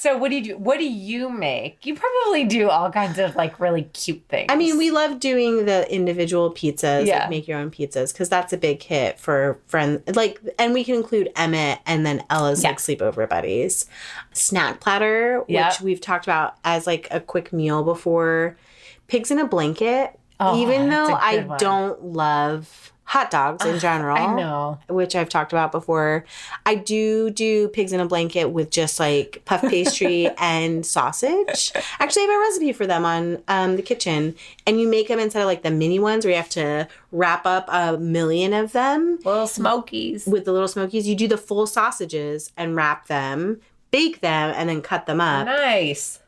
So 0.01 0.17
what 0.17 0.31
do 0.31 0.37
you 0.37 0.43
do? 0.43 0.57
What 0.57 0.79
do 0.79 0.89
you 0.89 1.29
make? 1.29 1.85
You 1.85 1.95
probably 1.95 2.45
do 2.45 2.71
all 2.71 2.91
kinds 2.91 3.19
of 3.19 3.37
like 3.37 3.61
really 3.61 3.83
cute 3.83 4.23
things. 4.31 4.47
I 4.49 4.57
mean, 4.57 4.79
we 4.79 4.91
love 4.91 5.21
doing 5.21 5.67
the 5.67 5.93
individual 5.95 6.51
pizzas, 6.55 7.05
Yeah. 7.05 7.19
like 7.21 7.29
make 7.29 7.47
your 7.47 7.59
own 7.59 7.71
pizzas, 7.71 8.11
because 8.11 8.31
that's 8.31 8.55
a 8.55 8.57
big 8.57 8.83
hit 8.83 9.21
for 9.21 9.61
friends. 9.67 10.01
Like, 10.17 10.41
and 10.59 10.73
we 10.73 10.85
can 10.85 10.95
include 10.95 11.29
Emmett 11.37 11.81
and 11.85 12.07
then 12.07 12.25
Ella's 12.31 12.63
Yeah. 12.63 12.71
like 12.71 12.79
sleepover 12.79 13.29
buddies. 13.29 13.85
Snack 14.33 14.81
platter, 14.81 15.45
Yeah. 15.49 15.69
which 15.69 15.83
we've 15.83 16.01
talked 16.01 16.25
about 16.25 16.55
as 16.65 16.87
like 16.87 17.07
a 17.11 17.21
quick 17.21 17.53
meal 17.53 17.83
before. 17.83 18.57
Pigs 19.07 19.31
in 19.31 19.39
a 19.39 19.47
blanket. 19.47 20.19
Oh, 20.43 20.59
Even 20.63 20.89
though 20.89 21.09
I 21.13 21.41
one. 21.41 21.59
don't 21.59 22.03
love 22.03 22.95
hot 23.11 23.29
dogs 23.29 23.67
in 23.67 23.77
general, 23.81 24.17
I 24.17 24.37
know. 24.37 24.79
which 24.89 25.17
I've 25.17 25.29
talked 25.29 25.53
about 25.53 25.73
before. 25.73 26.25
I 26.65 26.77
do 26.77 27.29
do 27.29 27.67
pigs 27.67 27.93
in 27.93 27.99
a 27.99 28.07
blanket 28.07 28.51
with 28.51 28.71
just 28.71 29.01
like 29.01 29.43
puff 29.47 29.63
pastry 29.63 30.31
and 30.39 30.87
sausage. 30.87 31.73
Actually, 31.99 32.23
I 32.23 32.27
have 32.27 32.37
a 32.37 32.39
recipe 32.39 32.73
for 32.73 32.87
them 32.87 33.05
on 33.05 33.43
um, 33.49 33.75
the 33.75 33.83
Kitchn, 33.83 34.37
and 34.65 34.81
you 34.81 34.87
make 34.87 35.09
them 35.09 35.19
instead 35.19 35.41
of 35.43 35.47
like 35.47 35.63
the 35.65 35.73
mini 35.73 35.99
ones 35.99 36.25
where 36.25 36.31
you 36.31 36.37
have 36.37 36.49
to 36.51 36.87
wrap 37.11 37.47
up 37.47 37.67
a 37.69 37.99
million 37.99 38.53
of 38.55 38.71
them 38.71 39.19
Little 39.25 39.49
smokies. 39.49 40.25
with 40.27 40.45
the 40.45 40.53
little 40.53 40.69
smokies. 40.69 41.09
You 41.09 41.17
do 41.17 41.27
the 41.27 41.37
full 41.37 41.67
sausages 41.67 42.53
and 42.57 42.77
wrap 42.77 43.09
them, 43.09 43.61
bake 43.91 44.21
them, 44.21 44.55
and 44.57 44.69
then 44.69 44.83
cut 44.83 45.07
them 45.07 45.21
up. 45.21 45.47
Nice. 45.47 46.21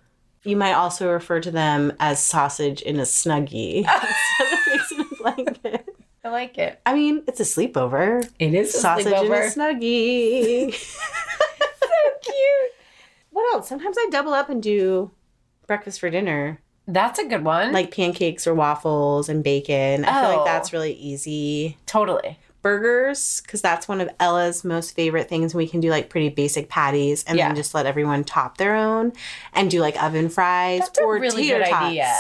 You 0.42 0.57
might 0.57 0.73
also 0.73 1.09
refer 1.12 1.38
to 1.38 1.53
them 1.53 1.92
as 2.01 2.21
sausage 2.21 2.83
in 2.83 2.99
a 2.99 3.03
snuggie 3.05 3.85
instead 3.85 4.53
of 4.53 4.59
pigs 4.64 4.90
in 4.90 5.01
a 5.01 5.05
blanket. 5.23 5.82
I 6.24 6.28
like 6.28 6.56
it. 6.58 6.80
I 6.87 6.94
mean, 6.94 7.24
it's 7.26 7.40
a 7.40 7.44
sleepover. 7.44 8.28
It 8.38 8.54
is 8.54 8.74
a 8.74 8.78
sausage 8.78 9.06
and 9.06 9.16
a 9.32 9.50
snuggie. 9.50 10.72
so 10.74 11.88
cute. 12.22 12.70
what 13.30 13.52
else? 13.54 13.68
Sometimes 13.68 13.96
I 13.98 14.06
double 14.11 14.32
up 14.32 14.48
and 14.48 14.62
do 14.62 15.11
breakfast 15.66 15.98
for 16.00 16.11
dinner, 16.11 16.61
That's 16.87 17.18
a 17.18 17.26
good 17.26 17.44
one. 17.44 17.72
like 17.72 17.94
pancakes 17.94 18.46
or 18.46 18.54
waffles 18.54 19.28
and 19.28 19.42
bacon. 19.42 20.04
I 20.04 20.20
feel 20.22 20.30
Oh. 20.30 20.37
like 20.37 20.46
that's 20.46 20.72
oh. 20.72 20.76
really 20.78 20.92
easy. 20.94 21.76
totally. 21.87 22.38
Burgers, 22.61 23.40
because 23.44 23.61
that's 23.61 23.88
one 23.88 24.00
of 24.00 24.08
Ella's 24.20 24.62
most 24.62 24.94
favorite 24.94 25.28
things. 25.28 25.52
We 25.52 25.66
can 25.66 25.80
do 25.80 25.90
like 25.90 26.08
pretty 26.08 26.28
basic 26.28 26.68
patties 26.68 27.24
and 27.26 27.37
Yeah. 27.37 27.48
then 27.48 27.56
just 27.56 27.74
let 27.74 27.87
everyone 27.87 28.22
top 28.22 28.58
their 28.58 28.76
own 28.76 29.12
and 29.52 29.68
do 29.68 29.80
like 29.80 30.00
oven 30.00 30.28
fries 30.28 30.78
That's 30.80 31.00
a 31.00 31.02
or 31.02 31.18
really 31.18 31.42
tater 31.48 31.58
good 31.58 31.70
tots. 31.70 31.85
idea. 31.87 32.14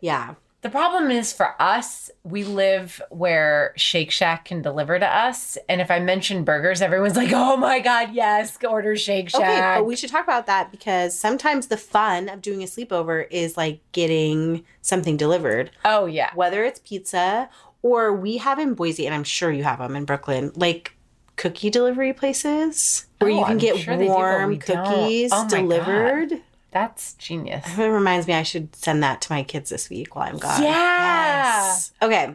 Yeah. 0.00 0.34
The 0.64 0.70
problem 0.70 1.10
is 1.10 1.30
for 1.30 1.60
us, 1.60 2.10
we 2.22 2.42
live 2.42 3.02
where 3.10 3.74
Shake 3.76 4.10
Shack 4.10 4.46
can 4.46 4.62
deliver 4.62 4.98
to 4.98 5.06
us. 5.06 5.58
And 5.68 5.82
if 5.82 5.90
I 5.90 6.00
mention 6.00 6.42
burgers, 6.42 6.80
everyone's 6.80 7.16
like, 7.16 7.32
oh 7.34 7.58
my 7.58 7.80
God, 7.80 8.14
yes, 8.14 8.56
order 8.66 8.96
Shake 8.96 9.28
oh, 9.34 9.40
Shack. 9.40 9.50
Okay, 9.50 9.78
but 9.78 9.84
we 9.84 9.94
should 9.94 10.08
talk 10.08 10.24
about 10.24 10.46
that 10.46 10.70
because 10.70 11.20
sometimes 11.20 11.66
the 11.66 11.76
fun 11.76 12.30
of 12.30 12.40
doing 12.40 12.62
a 12.62 12.66
sleepover 12.66 13.26
is 13.30 13.58
like 13.58 13.80
getting 13.92 14.64
something 14.80 15.18
delivered. 15.18 15.70
oh, 15.84 16.06
yeah. 16.06 16.30
whether 16.34 16.64
it's 16.64 16.80
pizza 16.80 17.50
or 17.82 18.14
we 18.14 18.38
have 18.38 18.58
in 18.58 18.72
Boise, 18.72 19.04
and 19.04 19.14
I'm 19.14 19.22
sure 19.22 19.52
you 19.52 19.64
have 19.64 19.80
them 19.80 19.94
in 19.94 20.06
Brooklyn, 20.06 20.50
like 20.56 20.96
cookie 21.36 21.68
delivery 21.68 22.14
places 22.14 23.04
where 23.18 23.30
Oh, 23.30 23.34
you 23.34 23.44
can 23.44 23.52
I'm 23.52 23.58
get 23.58 23.76
sure 23.80 23.98
they 23.98 24.04
do, 24.04 24.08
but 24.08 24.16
warm 24.16 24.58
cookies 24.58 25.30
Oh 25.30 25.44
my 25.44 25.76
God. 25.76 26.40
That's 26.74 27.14
genius. 27.14 27.64
It 27.78 27.86
reminds 27.88 28.26
me 28.26 28.34
I 28.34 28.42
should 28.42 28.74
send 28.76 29.02
that 29.02 29.22
to 29.22 29.32
my 29.32 29.42
kids 29.44 29.70
this 29.70 29.88
week 29.88 30.14
while 30.16 30.28
I'm 30.28 30.36
gone. 30.38 30.62
Yeah. 30.62 31.76
Okay. 32.02 32.34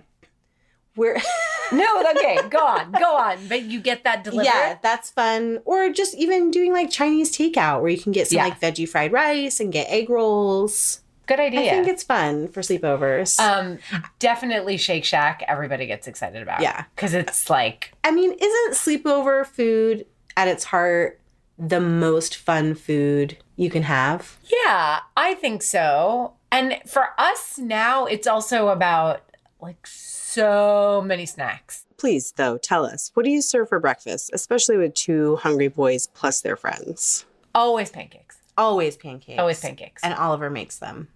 We're 0.95 1.21
No, 1.71 2.04
okay, 2.17 2.39
go 2.49 2.58
on, 2.65 2.91
go 2.93 3.15
on. 3.15 3.38
But 3.47 3.62
you 3.65 3.80
get 3.80 4.04
that 4.06 4.23
delivered. 4.23 4.45
yeah, 4.45 4.78
that's 4.82 5.12
fun. 5.12 5.60
Or 5.65 5.89
just 5.91 6.15
even 6.15 6.49
doing 6.49 6.73
like 6.73 6.89
Chinese 6.89 7.32
takeout 7.38 7.82
where 7.82 7.91
you 7.91 7.99
can 7.99 8.12
get 8.12 8.28
some 8.28 8.38
Yeah. 8.38 8.45
like 8.45 8.60
veggie 8.60 8.89
fried 8.89 9.12
rice 9.13 9.60
and 9.60 9.71
get 9.71 9.88
egg 9.89 10.10
rolls. 10.10 11.02
Good 11.28 11.39
idea. 11.39 11.60
I 11.60 11.69
think 11.69 11.88
it's 11.88 12.02
fun 12.02 12.47
for 12.47 12.62
sleepovers. 12.62 13.39
um, 13.39 13.78
definitely 14.17 14.78
Shake 14.78 15.06
Shack. 15.06 15.43
Everybody 15.47 15.86
gets 15.86 16.08
excited 16.08 16.41
about. 16.41 16.62
Yeah. 16.62 16.86
because 16.95 17.13
it's 17.13 17.49
like 17.52 17.91
I 18.04 18.10
mean, 18.12 18.32
isn't 18.32 18.73
sleepover 18.73 19.45
food 19.45 20.08
at 20.36 20.47
its 20.47 20.63
heart 20.63 21.19
the 21.60 21.82
most 21.82 22.36
fun 22.38 22.74
food 22.74 23.38
you 23.58 23.69
can 23.69 23.84
have? 23.84 24.38
Yeah, 24.65 25.00
I 25.17 25.34
think 25.36 25.62
so. 25.62 26.34
And 26.52 26.78
for 26.88 27.10
us 27.17 27.58
now, 27.60 28.06
it's 28.06 28.26
also 28.28 28.69
about 28.69 29.22
like 29.62 29.86
so 29.86 31.04
many 31.06 31.26
snacks. 31.26 31.86
Please, 31.98 32.32
though, 32.38 32.58
tell 32.58 32.86
us 32.86 33.12
what 33.13 33.26
do 33.26 33.30
you 33.32 33.41
serve 33.41 33.67
for 33.69 33.80
breakfast, 33.80 34.32
especially 34.34 34.78
with 34.78 34.93
two 34.93 35.36
hungry 35.38 35.67
boys 35.67 36.08
plus 36.13 36.41
their 36.41 36.56
friends? 36.56 37.26
Always 37.54 37.89
pancakes. 37.89 38.38
Always 38.58 38.95
pancakes. 38.95 39.39
Always 39.39 39.60
pancakes. 39.60 40.04
And 40.04 40.13
Oliver 40.13 40.50
makes 40.50 40.78
them. 40.78 41.10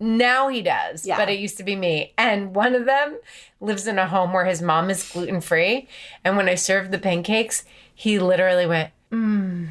now 0.00 0.46
he 0.46 0.62
does, 0.62 1.04
Yeah. 1.04 1.16
but 1.16 1.28
it 1.28 1.40
used 1.40 1.56
to 1.56 1.64
be 1.64 1.74
me. 1.74 2.12
And 2.16 2.54
one 2.54 2.76
of 2.76 2.84
them 2.86 3.18
lives 3.60 3.88
in 3.88 3.98
a 3.98 4.06
home 4.06 4.32
where 4.32 4.44
his 4.44 4.62
mom 4.62 4.90
is 4.90 5.10
gluten 5.10 5.40
free. 5.40 5.88
And 6.24 6.36
when 6.36 6.48
I 6.48 6.54
served 6.54 6.92
the 6.92 6.98
pancakes, 7.00 7.64
he 7.92 8.20
literally 8.20 8.64
went, 8.66 8.90
mmm, 9.10 9.70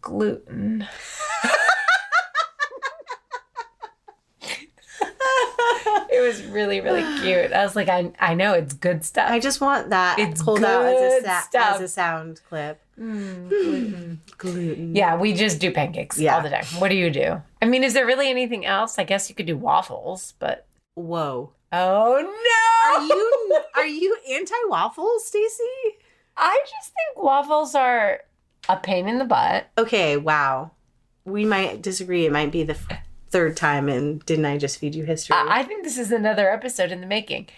gluten. 0.00 0.86
it 6.10 6.20
was 6.26 6.42
really, 6.46 6.80
really 6.80 7.02
cute. 7.20 7.52
I 7.52 7.62
was 7.64 7.76
like, 7.76 7.88
I, 7.88 8.12
I 8.18 8.34
know 8.34 8.52
it's 8.54 8.72
good 8.74 9.04
stuff. 9.04 9.30
I 9.30 9.38
just 9.38 9.60
want 9.60 9.90
that 9.90 10.18
It's 10.18 10.42
pulled 10.42 10.64
out 10.64 10.84
as 10.84 10.94
a, 10.94 11.20
good 11.20 11.24
sa- 11.24 11.40
stuff. 11.40 11.74
as 11.76 11.80
a 11.82 11.88
sound 11.88 12.40
clip. 12.48 12.80
Mm, 12.98 14.18
gluten. 14.38 14.94
Yeah, 14.94 15.16
we 15.16 15.32
just 15.32 15.60
do 15.60 15.70
pancakes 15.72 16.18
Yeah. 16.18 16.36
all 16.36 16.42
the 16.42 16.50
time. 16.50 16.64
What 16.78 16.88
do 16.88 16.96
you 16.96 17.10
do? 17.10 17.40
I 17.62 17.66
mean, 17.66 17.84
is 17.84 17.94
there 17.94 18.06
really 18.06 18.28
anything 18.30 18.66
else? 18.66 18.98
I 18.98 19.04
guess 19.04 19.28
you 19.28 19.34
could 19.34 19.46
do 19.46 19.56
waffles, 19.56 20.34
but 20.38 20.66
Whoa. 20.94 21.52
oh 21.72 22.20
no! 22.20 22.90
Are 22.92 23.02
you 23.06 23.60
are 23.76 23.86
you 23.86 24.16
anti 24.30 24.54
waffles, 24.68 25.30
Stacie? 25.30 25.92
I 26.36 26.58
just 26.62 26.92
think 26.92 27.24
waffles 27.24 27.74
are 27.74 28.20
a 28.72 28.80
pain 28.80 29.08
in 29.08 29.18
the 29.18 29.24
butt. 29.24 29.68
Okay, 29.78 30.16
wow. 30.16 30.70
We 31.24 31.44
might 31.44 31.82
disagree. 31.82 32.26
It 32.26 32.32
might 32.32 32.50
be 32.50 32.62
the 32.62 32.74
f- 32.74 32.88
third 33.30 33.56
time 33.56 33.88
and 33.88 34.24
Didn't 34.26 34.44
I 34.46 34.58
Just 34.58 34.78
Feed 34.78 34.94
You 34.94 35.04
History? 35.04 35.34
I 35.36 35.60
I 35.60 35.62
think 35.62 35.84
this 35.84 35.98
is 35.98 36.10
another 36.12 36.50
episode 36.50 36.90
in 36.92 37.00
the 37.00 37.06
making. 37.06 37.48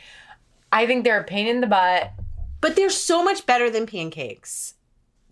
I 0.73 0.87
think 0.87 1.05
they're 1.05 1.21
a 1.21 1.25
pain 1.25 1.47
in 1.47 1.61
the 1.61 1.67
butt. 1.67 2.13
but 2.61 2.77
they're 2.77 2.91
so 2.91 3.23
much 3.25 3.45
better 3.47 3.71
than 3.71 3.87
pancakes. 3.87 4.75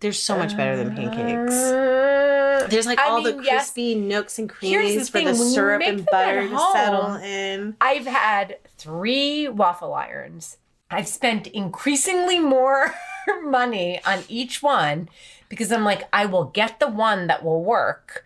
They're 0.01 0.11
so 0.13 0.37
much 0.37 0.57
better 0.57 0.75
than 0.75 0.95
pancakes. 0.95 1.53
Uh, 1.53 2.67
There's 2.69 2.87
like 2.87 2.99
I 2.99 3.09
all 3.09 3.21
the 3.21 3.33
mean, 3.35 3.43
yes. 3.43 3.65
crispy 3.65 3.93
nooks 3.95 4.39
and 4.39 4.49
the 4.49 5.11
for 5.11 5.17
thing, 5.19 5.25
the 5.27 5.33
when 5.33 5.49
syrup 5.49 5.81
and 5.85 6.05
butter 6.05 6.39
at 6.39 6.49
to 6.49 6.71
settle 6.73 7.13
in. 7.15 7.75
I've 7.79 8.07
had 8.07 8.57
three 8.77 9.47
waffle 9.47 9.93
irons. 9.93 10.57
I've 10.89 11.07
spent 11.07 11.47
increasingly 11.47 12.39
more 12.39 12.93
money 13.43 14.01
on 14.05 14.23
each 14.27 14.61
one 14.61 15.09
because 15.49 15.71
I'm 15.71 15.83
like, 15.83 16.07
I 16.13 16.25
will 16.25 16.45
get 16.45 16.79
the 16.79 16.87
one 16.87 17.27
that 17.27 17.43
will 17.43 17.63
work. 17.63 18.25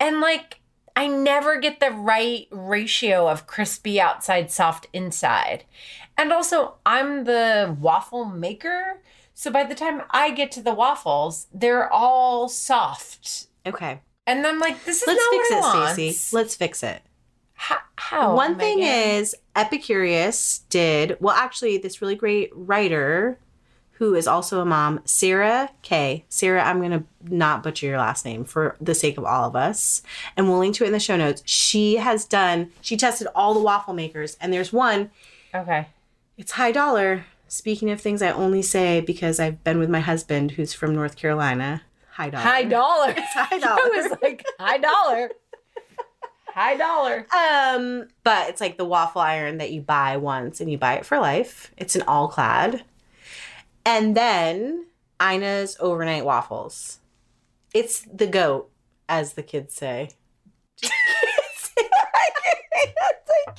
And 0.00 0.20
like, 0.20 0.60
I 0.96 1.06
never 1.06 1.60
get 1.60 1.80
the 1.80 1.90
right 1.90 2.48
ratio 2.50 3.28
of 3.28 3.46
crispy 3.46 4.00
outside, 4.00 4.50
soft 4.50 4.88
inside. 4.92 5.64
And 6.16 6.32
also, 6.32 6.76
I'm 6.86 7.24
the 7.24 7.76
waffle 7.78 8.24
maker. 8.24 9.02
So 9.34 9.50
by 9.50 9.64
the 9.64 9.74
time 9.74 10.02
I 10.10 10.30
get 10.30 10.50
to 10.52 10.62
the 10.62 10.72
waffles, 10.72 11.46
they're 11.52 11.92
all 11.92 12.48
soft. 12.48 13.48
Okay, 13.66 14.00
And 14.26 14.46
I'm 14.46 14.58
like, 14.58 14.84
this 14.84 15.02
is 15.02 15.08
let's 15.08 15.20
not 15.20 15.30
fix 15.30 15.50
what 15.50 15.98
it. 15.98 16.12
Stacie. 16.14 16.32
Let's 16.32 16.54
fix 16.54 16.82
it. 16.82 17.02
How? 17.54 17.78
how 17.96 18.34
One 18.34 18.56
thing 18.56 18.80
is, 18.80 19.34
Epicurious 19.54 20.60
did, 20.68 21.16
well, 21.20 21.34
actually, 21.34 21.78
this 21.78 22.00
really 22.00 22.14
great 22.14 22.50
writer 22.54 23.38
who 23.98 24.14
is 24.14 24.26
also 24.26 24.60
a 24.60 24.64
mom, 24.64 25.00
Sarah 25.04 25.70
K. 25.82 26.24
Sarah, 26.28 26.62
I'm 26.62 26.78
going 26.78 26.90
to 26.90 27.04
not 27.22 27.62
butcher 27.62 27.86
your 27.86 27.98
last 27.98 28.24
name 28.24 28.44
for 28.44 28.76
the 28.80 28.94
sake 28.94 29.16
of 29.18 29.24
all 29.24 29.44
of 29.48 29.56
us. 29.56 30.02
And 30.36 30.48
we'll 30.48 30.58
link 30.58 30.74
to 30.76 30.84
it 30.84 30.88
in 30.88 30.92
the 30.92 31.00
show 31.00 31.16
notes. 31.16 31.42
She 31.46 31.96
has 31.96 32.24
done, 32.26 32.70
she 32.80 32.96
tested 32.96 33.26
all 33.34 33.54
the 33.54 33.60
waffle 33.60 33.94
makers, 33.94 34.36
and 34.40 34.52
there's 34.52 34.72
one, 34.72 35.10
Okay. 35.54 35.88
it's 36.36 36.52
high 36.52 36.72
dollar. 36.72 37.24
Speaking 37.48 37.90
of 37.90 38.00
things 38.00 38.22
I 38.22 38.32
only 38.32 38.60
say 38.60 39.00
because 39.00 39.38
I've 39.40 39.62
been 39.64 39.78
with 39.78 39.88
my 39.88 40.00
husband 40.00 40.50
who's 40.52 40.74
from 40.74 40.94
North 40.94 41.16
Carolina. 41.16 41.82
High 42.10 42.30
dollar. 42.30 42.44
High 42.44 42.64
dollar. 42.64 43.14
high 43.18 43.58
dollar. 43.58 43.80
I 43.84 43.88
was 44.10 44.18
like, 44.22 44.44
high 44.58 44.78
dollar. 44.78 45.30
high 46.48 46.76
dollar. 46.76 47.26
Um, 47.34 48.08
but 48.24 48.48
it's 48.48 48.60
like 48.60 48.76
the 48.78 48.84
waffle 48.84 49.20
iron 49.20 49.58
that 49.58 49.70
you 49.72 49.80
buy 49.80 50.16
once 50.16 50.60
and 50.60 50.70
you 50.70 50.76
buy 50.78 50.94
it 50.94 51.06
for 51.06 51.18
life. 51.18 51.72
It's 51.76 51.94
an 51.96 52.02
All-Clad. 52.02 52.82
And 53.86 54.16
then 54.16 54.86
Ina's 55.22 55.76
overnight 55.78 56.24
waffles. 56.24 56.98
It's 57.72 58.00
the 58.12 58.26
goat, 58.26 58.68
as 59.08 59.34
the 59.34 59.44
kids 59.44 59.74
say. 59.74 60.10
Just 60.76 60.92
kidding. 61.76 61.88
I 61.88 63.44
can't. 63.46 63.56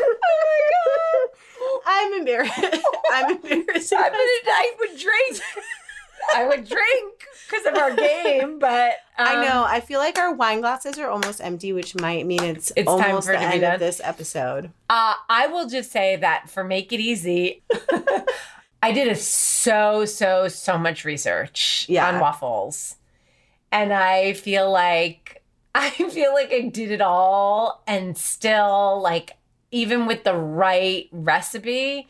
Oh 0.00 0.16
my 0.44 0.60
god. 0.74 1.82
I'm 1.86 2.12
embarrassed. 2.20 2.84
I'm 3.12 3.30
embarrassed. 3.36 3.92
I 3.92 4.10
would, 4.10 4.52
I 4.52 4.74
would 4.80 4.98
drink. 4.98 5.42
I 6.34 6.46
would 6.46 6.68
drink 6.68 7.24
because 7.48 7.66
of 7.66 7.74
our 7.76 7.94
game, 7.94 8.58
but 8.58 8.96
I 9.16 9.36
um, 9.36 9.42
know. 9.46 9.64
I 9.64 9.80
feel 9.80 10.00
like 10.00 10.18
our 10.18 10.34
wine 10.34 10.60
glasses 10.60 10.98
are 10.98 11.08
almost 11.08 11.40
empty, 11.40 11.72
which 11.72 11.94
might 11.94 12.26
mean 12.26 12.42
it's, 12.42 12.72
It's 12.76 12.90
time 12.90 13.10
almost 13.10 13.28
for 13.28 13.34
the 13.34 13.40
end 13.40 13.60
done. 13.60 13.74
of 13.74 13.80
this 13.80 14.00
episode. 14.02 14.72
Uh, 14.90 15.14
I 15.28 15.46
will 15.46 15.68
just 15.68 15.92
say 15.92 16.16
that 16.16 16.50
for 16.50 16.64
Make 16.64 16.92
It 16.92 17.00
Easy, 17.00 17.62
I 18.82 18.92
did 18.92 19.08
a 19.08 19.14
so, 19.16 20.04
so, 20.04 20.48
so 20.48 20.78
much 20.78 21.04
research 21.04 21.86
Yeah. 21.88 22.08
on 22.08 22.20
waffles. 22.20 22.96
And 23.72 23.92
I 23.92 24.32
feel 24.34 24.70
like 24.70 25.42
I 25.74 25.90
feel 25.90 26.32
like 26.32 26.52
I 26.52 26.62
did 26.62 26.90
it 26.90 27.00
all 27.00 27.82
and 27.86 28.16
still 28.16 29.00
like 29.02 29.32
even 29.70 30.06
with 30.06 30.24
the 30.24 30.34
right 30.34 31.08
recipe, 31.12 32.08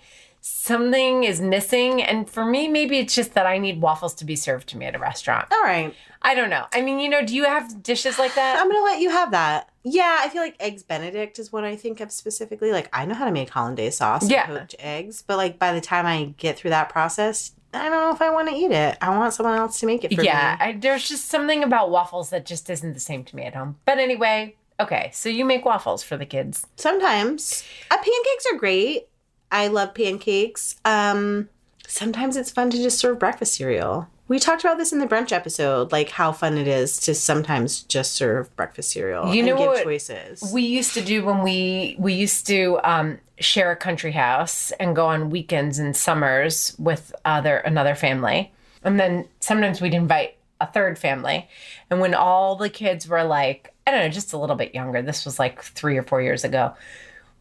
something 0.49 1.25
is 1.25 1.41
missing. 1.41 2.03
And 2.03 2.29
for 2.29 2.45
me, 2.45 2.69
maybe 2.69 2.99
it's 2.99 3.15
just 3.15 3.35
that 3.35 3.47
I 3.47 3.59
need 3.59 3.81
waffles 3.81 4.15
to 4.17 4.25
be 4.25 4.37
served 4.37 4.69
to 4.71 4.77
me 4.77 4.87
at 4.87 4.95
a 4.95 4.99
restaurant. 4.99 5.49
All 5.53 5.63
right. 5.63 5.95
I 6.23 6.35
don't 6.35 6.51
know. 6.51 6.67
I 6.73 6.81
mean, 6.81 6.99
you 6.99 7.09
know, 7.09 7.25
do 7.25 7.35
you 7.35 7.45
have 7.45 7.83
dishes 7.83 8.19
like 8.19 8.35
that? 8.35 8.59
I'm 8.59 8.69
gonna 8.69 8.85
let 8.85 9.01
you 9.01 9.11
have 9.11 9.31
that. 9.31 9.71
Yeah, 9.85 10.19
I 10.21 10.29
feel 10.29 10.43
like 10.43 10.57
eggs 10.59 10.83
Benedict 10.83 11.39
is 11.39 11.53
what 11.53 11.65
I 11.65 11.77
think 11.77 12.01
of 12.01 12.11
specifically. 12.11 12.73
Like 12.73 12.89
I 12.93 13.07
know 13.07 13.15
how 13.15 13.25
to 13.25 13.31
make 13.31 13.51
hollandaise 13.51 13.97
sauce 13.99 14.23
and 14.23 14.31
Yeah. 14.33 14.47
poach 14.47 14.75
eggs, 14.79 15.23
but 15.23 15.37
like 15.37 15.59
by 15.59 15.73
the 15.73 15.81
time 15.81 16.07
I 16.07 16.35
get 16.37 16.57
through 16.59 16.71
that 16.71 16.89
process, 16.89 17.53
I 17.73 17.89
don't 17.89 18.01
know 18.01 18.11
if 18.13 18.21
I 18.23 18.31
want 18.31 18.49
to 18.49 18.55
eat 18.55 18.71
it. 18.73 18.99
I 19.01 19.17
want 19.17 19.35
someone 19.35 19.57
else 19.59 19.79
to 19.81 19.87
make 19.87 20.03
it 20.05 20.15
for 20.15 20.23
yeah, 20.23 20.57
me. 20.59 20.65
I, 20.67 20.73
there's 20.73 21.09
just 21.09 21.27
something 21.29 21.63
about 21.63 21.91
waffles 21.91 22.31
that 22.31 22.47
just 22.47 22.69
isn't 22.71 22.95
the 22.95 23.01
same 23.01 23.25
to 23.25 23.37
me 23.37 23.45
at 23.45 23.55
home. 23.55 23.77
But 23.85 23.99
anyway, 23.99 24.57
okay, 24.81 25.11
so 25.13 25.29
you 25.29 25.45
make 25.45 25.65
waffles 25.65 26.03
for 26.03 26.17
the 26.17 26.27
kids. 26.27 26.67
Sometimes 26.77 27.63
uh, 27.91 27.97
pancakes 27.97 28.47
are 28.53 28.57
great. 28.59 29.09
I 29.51 29.69
love 29.69 29.95
pancakes. 29.95 30.77
Um, 30.85 31.49
sometimes 31.87 32.37
it's 32.37 32.51
fun 32.51 32.71
to 32.71 32.77
just 32.77 32.99
serve 32.99 33.19
breakfast 33.19 33.55
cereal. 33.55 34.09
We 34.29 34.39
talked 34.39 34.63
about 34.63 34.77
this 34.77 34.93
in 34.93 34.99
the 34.99 35.07
brunch 35.07 35.33
episode, 35.33 35.91
like 35.91 36.11
how 36.11 36.33
fun 36.33 36.59
it 36.59 36.69
is 36.69 36.99
to 37.01 37.15
sometimes 37.15 37.83
just 37.85 38.13
serve 38.13 38.55
breakfast 38.57 38.91
cereal 38.91 39.33
You 39.33 39.39
and 39.41 39.49
know 39.49 39.57
give 39.57 39.67
what 39.67 39.85
choices. 39.85 40.51
We 40.53 40.63
used 40.63 40.93
to 40.95 41.01
do 41.01 41.25
when 41.25 41.43
we 41.43 41.97
we 41.99 42.13
used 42.13 42.47
to 42.49 42.79
um, 42.85 43.19
share 43.39 43.73
a 43.73 43.77
country 43.77 44.13
house 44.13 44.71
and 44.73 44.95
go 44.95 45.07
on 45.07 45.31
weekends 45.31 45.79
and 45.79 45.97
summers 45.97 46.77
with 46.79 47.15
other 47.25 47.57
another 47.57 47.95
family, 47.95 48.53
and 48.85 49.01
then 49.01 49.27
sometimes 49.41 49.81
we'd 49.81 49.95
invite 49.95 50.37
a 50.61 50.67
third 50.67 50.99
family. 50.99 51.49
And 51.89 52.01
when 52.01 52.13
all 52.15 52.57
the 52.57 52.69
kids 52.69 53.09
were 53.09 53.25
like, 53.25 53.73
I 53.87 53.93
don't 53.93 54.01
know, 54.01 54.09
just 54.11 54.35
a 54.35 54.39
little 54.39 54.57
bit 54.57 54.75
younger, 54.75 55.01
this 55.01 55.25
was 55.25 55.39
like 55.39 55.63
three 55.63 55.97
or 55.97 56.03
four 56.03 56.21
years 56.21 56.45
ago, 56.45 56.75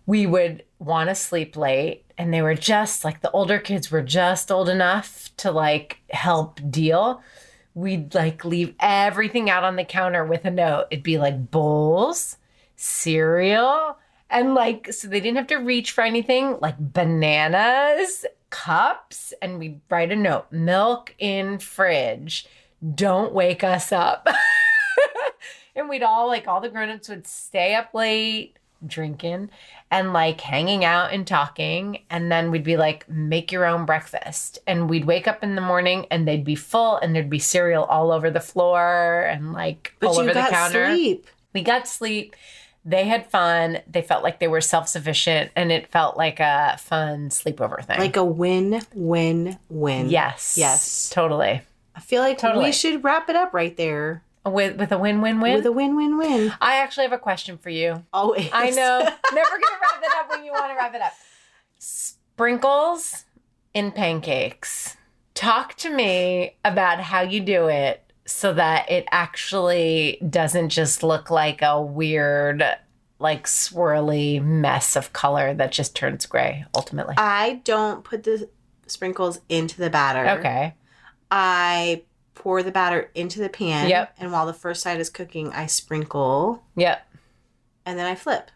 we 0.05 0.25
would 0.25 0.63
want 0.79 1.09
to 1.09 1.15
sleep 1.15 1.57
late 1.57 2.05
and 2.17 2.33
they 2.33 2.41
were 2.41 2.55
just 2.55 3.03
like 3.03 3.21
the 3.21 3.31
older 3.31 3.59
kids 3.59 3.89
were 3.89 4.01
just 4.01 4.51
old 4.51 4.69
enough 4.69 5.31
to 5.37 5.51
like 5.51 5.99
help 6.09 6.59
deal 6.69 7.21
we'd 7.77 8.15
like 8.15 8.43
leave 8.43 8.73
everything 8.79 9.51
out 9.51 9.63
on 9.63 9.75
the 9.75 9.83
counter 9.83 10.25
with 10.25 10.45
a 10.45 10.49
note. 10.51 10.87
It'd 10.89 11.03
be 11.03 11.19
like 11.19 11.51
bowls 11.51 12.37
cereal 12.75 13.97
and 14.31 14.55
like 14.55 14.91
so 14.91 15.07
they 15.07 15.19
didn't 15.19 15.37
have 15.37 15.47
to 15.47 15.57
reach 15.57 15.91
for 15.91 16.03
anything 16.03 16.57
like 16.59 16.75
bananas 16.79 18.25
cups 18.49 19.31
and 19.41 19.59
we'd 19.59 19.79
write 19.89 20.11
a 20.11 20.15
note 20.15 20.51
milk 20.51 21.13
in 21.19 21.59
fridge. 21.59 22.47
Don't 22.95 23.31
wake 23.33 23.63
us 23.63 23.91
up. 23.91 24.27
And 25.75 25.87
we'd 25.87 26.01
all 26.01 26.25
like 26.25 26.47
all 26.47 26.59
the 26.59 26.69
grown-ups 26.69 27.07
would 27.07 27.27
stay 27.27 27.75
up 27.75 27.93
late 27.93 28.57
drinking 28.85 29.49
and 29.89 30.13
like 30.13 30.41
hanging 30.41 30.85
out 30.85 31.11
and 31.13 31.25
talking 31.25 31.99
and 32.09 32.31
then 32.31 32.51
we'd 32.51 32.63
be 32.63 32.77
like 32.77 33.07
make 33.09 33.51
your 33.51 33.65
own 33.65 33.85
breakfast 33.85 34.59
and 34.67 34.89
we'd 34.89 35.05
wake 35.05 35.27
up 35.27 35.43
in 35.43 35.55
the 35.55 35.61
morning 35.61 36.05
and 36.11 36.27
they'd 36.27 36.43
be 36.45 36.55
full 36.55 36.97
and 36.97 37.15
there'd 37.15 37.29
be 37.29 37.39
cereal 37.39 37.83
all 37.85 38.11
over 38.11 38.29
the 38.29 38.39
floor 38.39 39.21
and 39.29 39.53
like 39.53 39.93
but 39.99 40.07
all 40.09 40.19
over 40.19 40.33
the 40.33 40.47
counter 40.49 40.87
sleep. 40.93 41.25
we 41.53 41.61
got 41.61 41.87
sleep 41.87 42.35
they 42.85 43.05
had 43.05 43.25
fun 43.29 43.79
they 43.89 44.01
felt 44.01 44.23
like 44.23 44.39
they 44.39 44.47
were 44.47 44.61
self-sufficient 44.61 45.51
and 45.55 45.71
it 45.71 45.87
felt 45.87 46.15
like 46.17 46.39
a 46.39 46.77
fun 46.79 47.29
sleepover 47.29 47.83
thing 47.83 47.99
Like 47.99 48.15
a 48.17 48.23
win, 48.23 48.81
win, 48.93 49.57
win. 49.69 50.09
yes 50.09 50.55
Yes. 50.57 51.09
totally 51.09 51.61
I 51.95 51.99
feel 51.99 52.21
like 52.21 52.37
Totally. 52.37 52.65
we 52.65 52.71
should 52.71 53.03
wrap 53.03 53.27
it 53.29 53.35
up 53.35 53.53
right 53.55 53.75
there 53.75 54.21
with 54.49 54.77
with 54.77 54.91
a 54.91 54.97
win-win-win 54.97 55.55
with 55.55 55.65
a 55.65 55.71
win, 55.71 55.95
win, 55.95 56.17
win. 56.17 56.53
i 56.61 56.77
actually 56.77 57.03
have 57.03 57.13
a 57.13 57.17
question 57.17 57.57
for 57.57 57.69
you 57.69 58.03
Always. 58.13 58.49
I 58.53 58.69
know. 58.71 58.99
Never 59.33 59.49
gonna 59.49 59.77
wrap 59.81 60.03
it 60.03 60.11
up 60.17 60.29
when 60.29 60.43
you 60.43 60.51
want 60.51 60.71
to 60.71 60.75
wrap 60.75 60.93
it 60.95 61.01
up. 61.01 61.13
Sprinkles 61.79 63.25
in 63.73 63.91
pancakes. 63.91 64.95
Talk 65.33 65.75
to 65.75 65.89
me 65.89 66.57
about 66.65 66.99
how 66.99 67.21
you 67.21 67.39
do 67.39 67.67
it 67.67 68.03
so 68.25 68.53
that 68.53 68.89
it 68.91 69.05
actually 69.11 70.17
doesn't 70.27 70.69
just 70.69 71.03
look 71.03 71.29
like 71.29 71.61
a 71.61 71.81
weird, 71.81 72.63
like 73.19 73.45
swirly 73.45 74.43
mess 74.43 74.95
of 74.95 75.13
color 75.13 75.53
that 75.53 75.71
just 75.71 75.95
turns 75.95 76.25
gray 76.25 76.65
ultimately. 76.75 77.15
I 77.17 77.61
don't 77.63 78.03
put 78.03 78.23
the 78.23 78.49
sprinkles 78.87 79.39
into 79.49 79.77
the 79.77 79.89
batter. 79.89 80.39
okay. 80.39 80.75
I 81.29 82.03
pour 82.37 82.61
the 82.61 82.71
batter 82.71 83.09
into 83.15 83.39
the 83.39 83.49
pan. 83.49 83.89
Yep. 83.89 84.15
And 84.19 84.31
while 84.31 84.45
the 84.45 84.53
first 84.53 84.81
side 84.83 84.99
is 84.99 85.09
cooking, 85.09 85.51
I 85.53 85.65
sprinkle 85.65 86.63
Yep. 86.75 87.05
and 87.85 87.97
then 87.97 88.05
I 88.05 88.15
flip. 88.15 88.51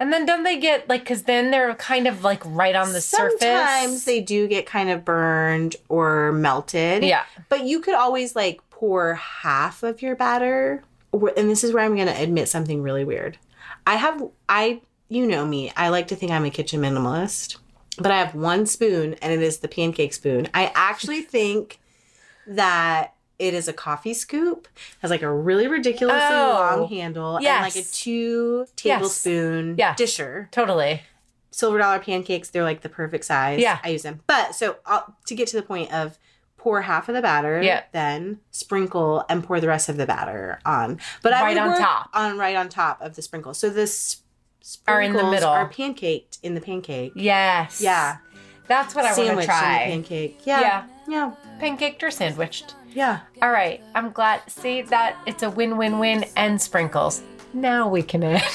And 0.00 0.12
then 0.12 0.26
don't 0.26 0.42
they 0.42 0.58
get 0.58 0.88
like, 0.88 1.02
because 1.02 1.22
then 1.24 1.50
they're 1.50 1.74
kind 1.74 2.06
of 2.08 2.24
like 2.24 2.42
right 2.44 2.74
on 2.74 2.92
the 2.92 3.00
surface. 3.00 3.40
Sometimes 3.40 4.04
they 4.04 4.20
do 4.20 4.48
get 4.48 4.66
kind 4.66 4.90
of 4.90 5.04
burned 5.04 5.76
or 5.88 6.32
melted. 6.32 7.04
Yeah. 7.04 7.22
But 7.48 7.64
you 7.64 7.80
could 7.80 7.94
always 7.94 8.34
like 8.34 8.60
pour 8.70 9.14
half 9.14 9.82
of 9.82 10.02
your 10.02 10.16
batter. 10.16 10.82
And 11.12 11.48
this 11.48 11.62
is 11.62 11.72
where 11.72 11.84
I'm 11.84 11.94
going 11.94 12.08
to 12.08 12.20
admit 12.20 12.48
something 12.48 12.82
really 12.82 13.04
weird. 13.04 13.38
I 13.86 13.96
have, 13.96 14.20
I, 14.48 14.80
you 15.08 15.26
know 15.26 15.46
me, 15.46 15.70
I 15.76 15.90
like 15.90 16.08
to 16.08 16.16
think 16.16 16.32
I'm 16.32 16.44
a 16.44 16.50
kitchen 16.50 16.80
minimalist, 16.80 17.58
but 17.98 18.10
I 18.10 18.18
have 18.18 18.34
one 18.34 18.66
spoon 18.66 19.14
and 19.22 19.32
it 19.32 19.42
is 19.42 19.58
the 19.58 19.68
pancake 19.68 20.12
spoon. 20.14 20.48
I 20.54 20.72
actually 20.74 21.20
think 21.22 21.78
that 22.46 23.14
it 23.38 23.52
is 23.54 23.66
a 23.68 23.72
coffee 23.72 24.14
scoop, 24.14 24.68
has 25.00 25.10
like 25.10 25.22
a 25.22 25.32
really 25.32 25.66
ridiculously 25.66 26.20
Oh, 26.22 26.76
long 26.80 26.88
handle 26.88 27.36
and 27.36 27.44
like 27.44 27.74
a 27.76 27.82
two 27.82 28.66
tablespoon 28.76 29.74
Yes. 29.76 29.96
disher 29.98 30.48
Totally. 30.52 31.02
silver 31.50 31.78
dollar 31.78 31.98
pancakes 31.98 32.50
they're 32.50 32.62
like 32.62 32.80
the 32.82 32.88
perfect 32.88 33.24
size 33.24 33.60
Yeah. 33.60 33.78
i 33.84 33.88
use 33.90 34.02
them 34.02 34.20
but 34.26 34.54
so 34.54 34.76
I'll, 34.86 35.16
to 35.26 35.34
get 35.34 35.48
to 35.48 35.56
the 35.56 35.62
point 35.62 35.92
of 35.92 36.18
pour 36.56 36.82
half 36.82 37.08
of 37.08 37.14
the 37.14 37.22
batter 37.22 37.60
Yeah. 37.62 37.82
then 37.92 38.38
sprinkle 38.52 39.24
and 39.28 39.42
pour 39.44 39.60
the 39.60 39.68
rest 39.68 39.88
of 39.88 39.96
the 39.96 40.06
batter 40.06 40.58
on 40.64 40.98
but 41.22 41.32
i 41.32 41.42
Right 41.42 41.58
on 41.58 41.76
top. 41.78 42.10
on 42.14 42.38
right 42.38 42.56
on 42.56 42.68
top 42.68 43.00
of 43.02 43.14
the 43.16 43.22
sprinkle 43.22 43.52
so 43.54 43.68
this 43.68 44.18
Are 44.88 45.00
in 45.02 45.12
the 45.12 45.28
middle. 45.30 45.50
are 45.50 45.68
pancaked 45.68 46.38
in 46.42 46.54
the 46.54 46.60
pancake 46.60 47.12
Yes. 47.16 47.80
yeah 47.80 48.18
That's 48.68 48.94
what 48.94 49.04
I 49.04 49.16
want 49.26 49.40
to 49.40 49.46
try. 49.46 49.84
pancake 49.86 50.40
yeah 50.46 50.60
Yeah. 50.60 50.84
Yeah 51.08 51.32
Pancaked 51.60 52.02
or 52.02 52.10
sandwiched. 52.10 52.74
yeah 52.92 53.20
All 53.42 53.50
right, 53.50 53.82
I'm 53.94 54.10
glad. 54.12 54.42
See 54.48 54.82
that 54.82 55.16
it's 55.26 55.42
a 55.42 55.50
win-win-win 55.50 56.24
and 56.36 56.60
sprinkles. 56.60 57.22
Now 57.52 57.88
we 57.88 58.02
can 58.02 58.22
end. 58.22 58.42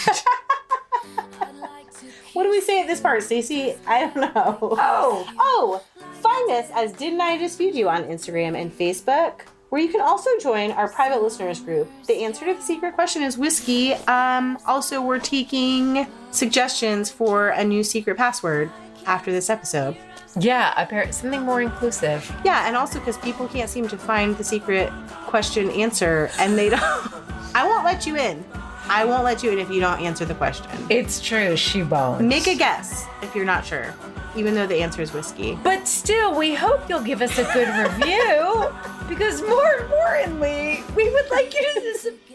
what 2.33 2.43
do 2.43 2.49
we 2.49 2.61
say 2.61 2.81
at 2.81 2.87
this 2.87 3.01
part 3.01 3.21
Stacie? 3.21 3.77
i 3.87 4.01
don't 4.01 4.15
know 4.15 4.57
oh, 4.61 5.27
Oh, 5.39 5.83
find 6.13 6.51
us 6.51 6.69
as 6.73 6.93
Didn't 6.93 7.21
I 7.21 7.37
Just 7.37 7.57
Feed 7.57 7.75
You 7.75 7.89
on 7.89 8.03
Instagram 8.05 8.59
and 8.59 8.71
Facebook, 8.71 9.41
where 9.69 9.81
you 9.81 9.89
can 9.89 10.01
also 10.01 10.29
join 10.39 10.71
our 10.71 10.87
private 10.89 11.21
listeners 11.21 11.59
group. 11.59 11.89
The 12.07 12.23
answer 12.23 12.45
to 12.45 12.53
the 12.55 12.61
secret 12.61 12.93
question 12.95 13.23
is 13.23 13.37
whiskey. 13.37 13.93
Um, 13.93 14.57
also, 14.65 15.01
we're 15.01 15.19
taking 15.19 16.07
suggestions 16.31 17.09
for 17.09 17.49
a 17.49 17.63
new 17.63 17.83
secret 17.83 18.17
password 18.17 18.71
after 19.05 19.31
this 19.31 19.49
episode. 19.49 19.95
Yeah, 20.39 20.73
apparently 20.81 21.13
something 21.13 21.41
more 21.41 21.61
inclusive. 21.61 22.31
Yeah, 22.43 22.67
and 22.67 22.75
also 22.75 22.99
because 22.99 23.17
people 23.17 23.47
can't 23.47 23.69
seem 23.69 23.87
to 23.87 23.97
find 23.97 24.37
the 24.37 24.43
secret 24.43 24.91
question 25.25 25.69
answer 25.71 26.29
and 26.39 26.57
they 26.57 26.69
don't. 26.69 26.81
I 27.55 27.65
won't 27.67 27.83
let 27.83 28.05
you 28.05 28.15
in. 28.15 28.43
I 28.87 29.05
won't 29.05 29.23
let 29.23 29.43
you 29.43 29.51
in 29.51 29.59
if 29.59 29.69
you 29.69 29.79
don't 29.79 29.99
answer 30.01 30.25
the 30.25 30.33
question. 30.33 30.65
It's 30.89 31.21
true, 31.21 31.55
she 31.55 31.83
won't. 31.83 32.21
Make 32.21 32.47
a 32.47 32.55
guess 32.55 33.05
if 33.21 33.35
you're 33.35 33.45
not 33.45 33.63
sure, 33.63 33.93
even 34.35 34.55
though 34.55 34.65
the 34.65 34.81
answer 34.81 35.01
is 35.01 35.13
whiskey. 35.13 35.59
But 35.63 35.87
still, 35.87 36.35
we 36.35 36.55
hope 36.55 36.89
you'll 36.89 37.03
give 37.03 37.21
us 37.21 37.37
a 37.37 37.43
good 37.53 37.69
review 37.69 38.71
because 39.09 39.41
more 39.43 39.73
importantly, 39.73 40.83
we 40.95 41.09
would 41.11 41.29
like 41.29 41.53
you 41.53 41.61
to 41.61 41.81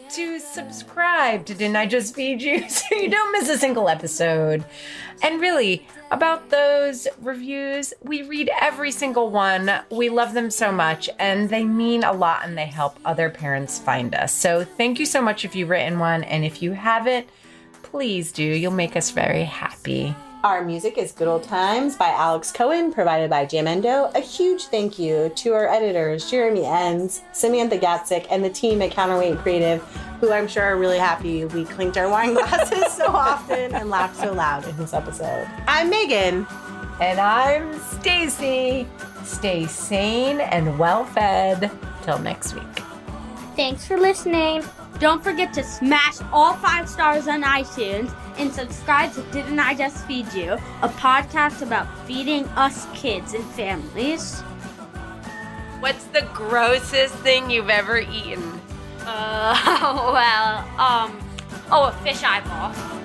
to 0.09 0.39
subscribe 0.39 1.45
to 1.45 1.53
Didn't 1.53 1.75
I 1.75 1.85
Just 1.85 2.15
Feed 2.15 2.41
You 2.41 2.67
so 2.69 2.95
you 2.95 3.09
don't 3.09 3.31
miss 3.31 3.49
a 3.49 3.57
single 3.57 3.89
episode. 3.89 4.65
And 5.21 5.39
really, 5.41 5.87
about 6.11 6.49
those 6.49 7.07
reviews, 7.21 7.93
we 8.03 8.23
read 8.23 8.49
every 8.61 8.91
single 8.91 9.29
one. 9.29 9.71
We 9.89 10.09
love 10.09 10.33
them 10.33 10.51
so 10.51 10.71
much, 10.71 11.09
and 11.19 11.49
they 11.49 11.63
mean 11.63 12.03
a 12.03 12.13
lot 12.13 12.45
and 12.45 12.57
they 12.57 12.65
help 12.65 12.99
other 13.05 13.29
parents 13.29 13.79
find 13.79 14.13
us. 14.13 14.33
So 14.33 14.63
thank 14.63 14.99
you 14.99 15.05
so 15.05 15.21
much 15.21 15.45
if 15.45 15.55
you've 15.55 15.69
written 15.69 15.99
one. 15.99 16.23
And 16.23 16.45
if 16.45 16.61
you 16.61 16.73
haven't, 16.73 17.27
please 17.83 18.31
do. 18.31 18.43
You'll 18.43 18.71
make 18.71 18.95
us 18.95 19.11
very 19.11 19.43
happy. 19.43 20.15
Our 20.45 20.63
music 20.63 20.99
is 20.99 21.11
Good 21.11 21.27
Old 21.27 21.41
Times 21.41 21.95
by 21.95 22.09
Alex 22.09 22.51
Cohen, 22.51 22.93
provided 22.93 23.31
by 23.31 23.47
Jamendo. 23.47 24.13
A 24.13 24.19
huge 24.19 24.65
thank 24.65 24.99
you 24.99 25.29
to 25.37 25.53
our 25.55 25.67
editors, 25.67 26.29
Jeremy 26.29 26.65
Enns, 26.65 27.23
Samantha 27.31 27.79
Gatzik, 27.79 28.27
and 28.29 28.45
the 28.45 28.51
team 28.51 28.83
at 28.83 28.91
Counterweight 28.91 29.39
Creative, 29.39 29.81
who 30.19 30.31
I'm 30.31 30.47
sure 30.47 30.61
are 30.61 30.77
really 30.77 30.99
happy 30.99 31.45
we 31.45 31.65
clinked 31.65 31.97
our 31.97 32.07
wine 32.07 32.35
glasses 32.35 32.93
so 32.93 33.07
often 33.07 33.73
and 33.73 33.89
laughed 33.89 34.17
so 34.17 34.33
loud 34.33 34.67
in 34.67 34.77
this 34.77 34.93
episode. 34.93 35.47
I'm 35.67 35.91
Meghan. 35.91 36.45
And 37.01 37.19
I'm 37.19 37.73
Stacie. 37.79 38.87
Stay 39.25 39.65
sane 39.65 40.41
and 40.41 40.77
well 40.77 41.05
fed. 41.05 41.71
Till 42.03 42.19
next 42.19 42.53
week. 42.53 42.83
Thanks 43.55 43.87
for 43.87 43.97
listening. 43.97 44.63
Don't 44.99 45.21
forget 45.21 45.53
to 45.53 45.63
smash 45.63 46.21
all 46.31 46.53
five 46.53 46.87
stars 46.87 47.27
on 47.27 47.43
iTunes 47.43 48.15
and 48.37 48.51
subscribe 48.53 49.11
to 49.13 49.21
Didn't 49.23 49.59
I 49.59 49.75
Just 49.75 50.05
Feed 50.07 50.31
You, 50.33 50.53
a 50.53 50.89
podcast 50.89 51.61
about 51.61 51.85
feeding 52.07 52.45
us 52.55 52.87
kids 52.93 53.33
and 53.33 53.43
families. 53.43 54.39
What's 55.81 56.05
the 56.05 56.21
grossest 56.33 57.13
thing 57.15 57.49
you've 57.49 57.69
ever 57.69 57.99
eaten? 57.99 58.61
Uh, 59.01 60.11
well, 60.13 60.59
um, 60.79 61.19
oh, 61.69 61.89
a 61.89 62.03
fish 62.03 62.23
eyeball. 62.23 63.04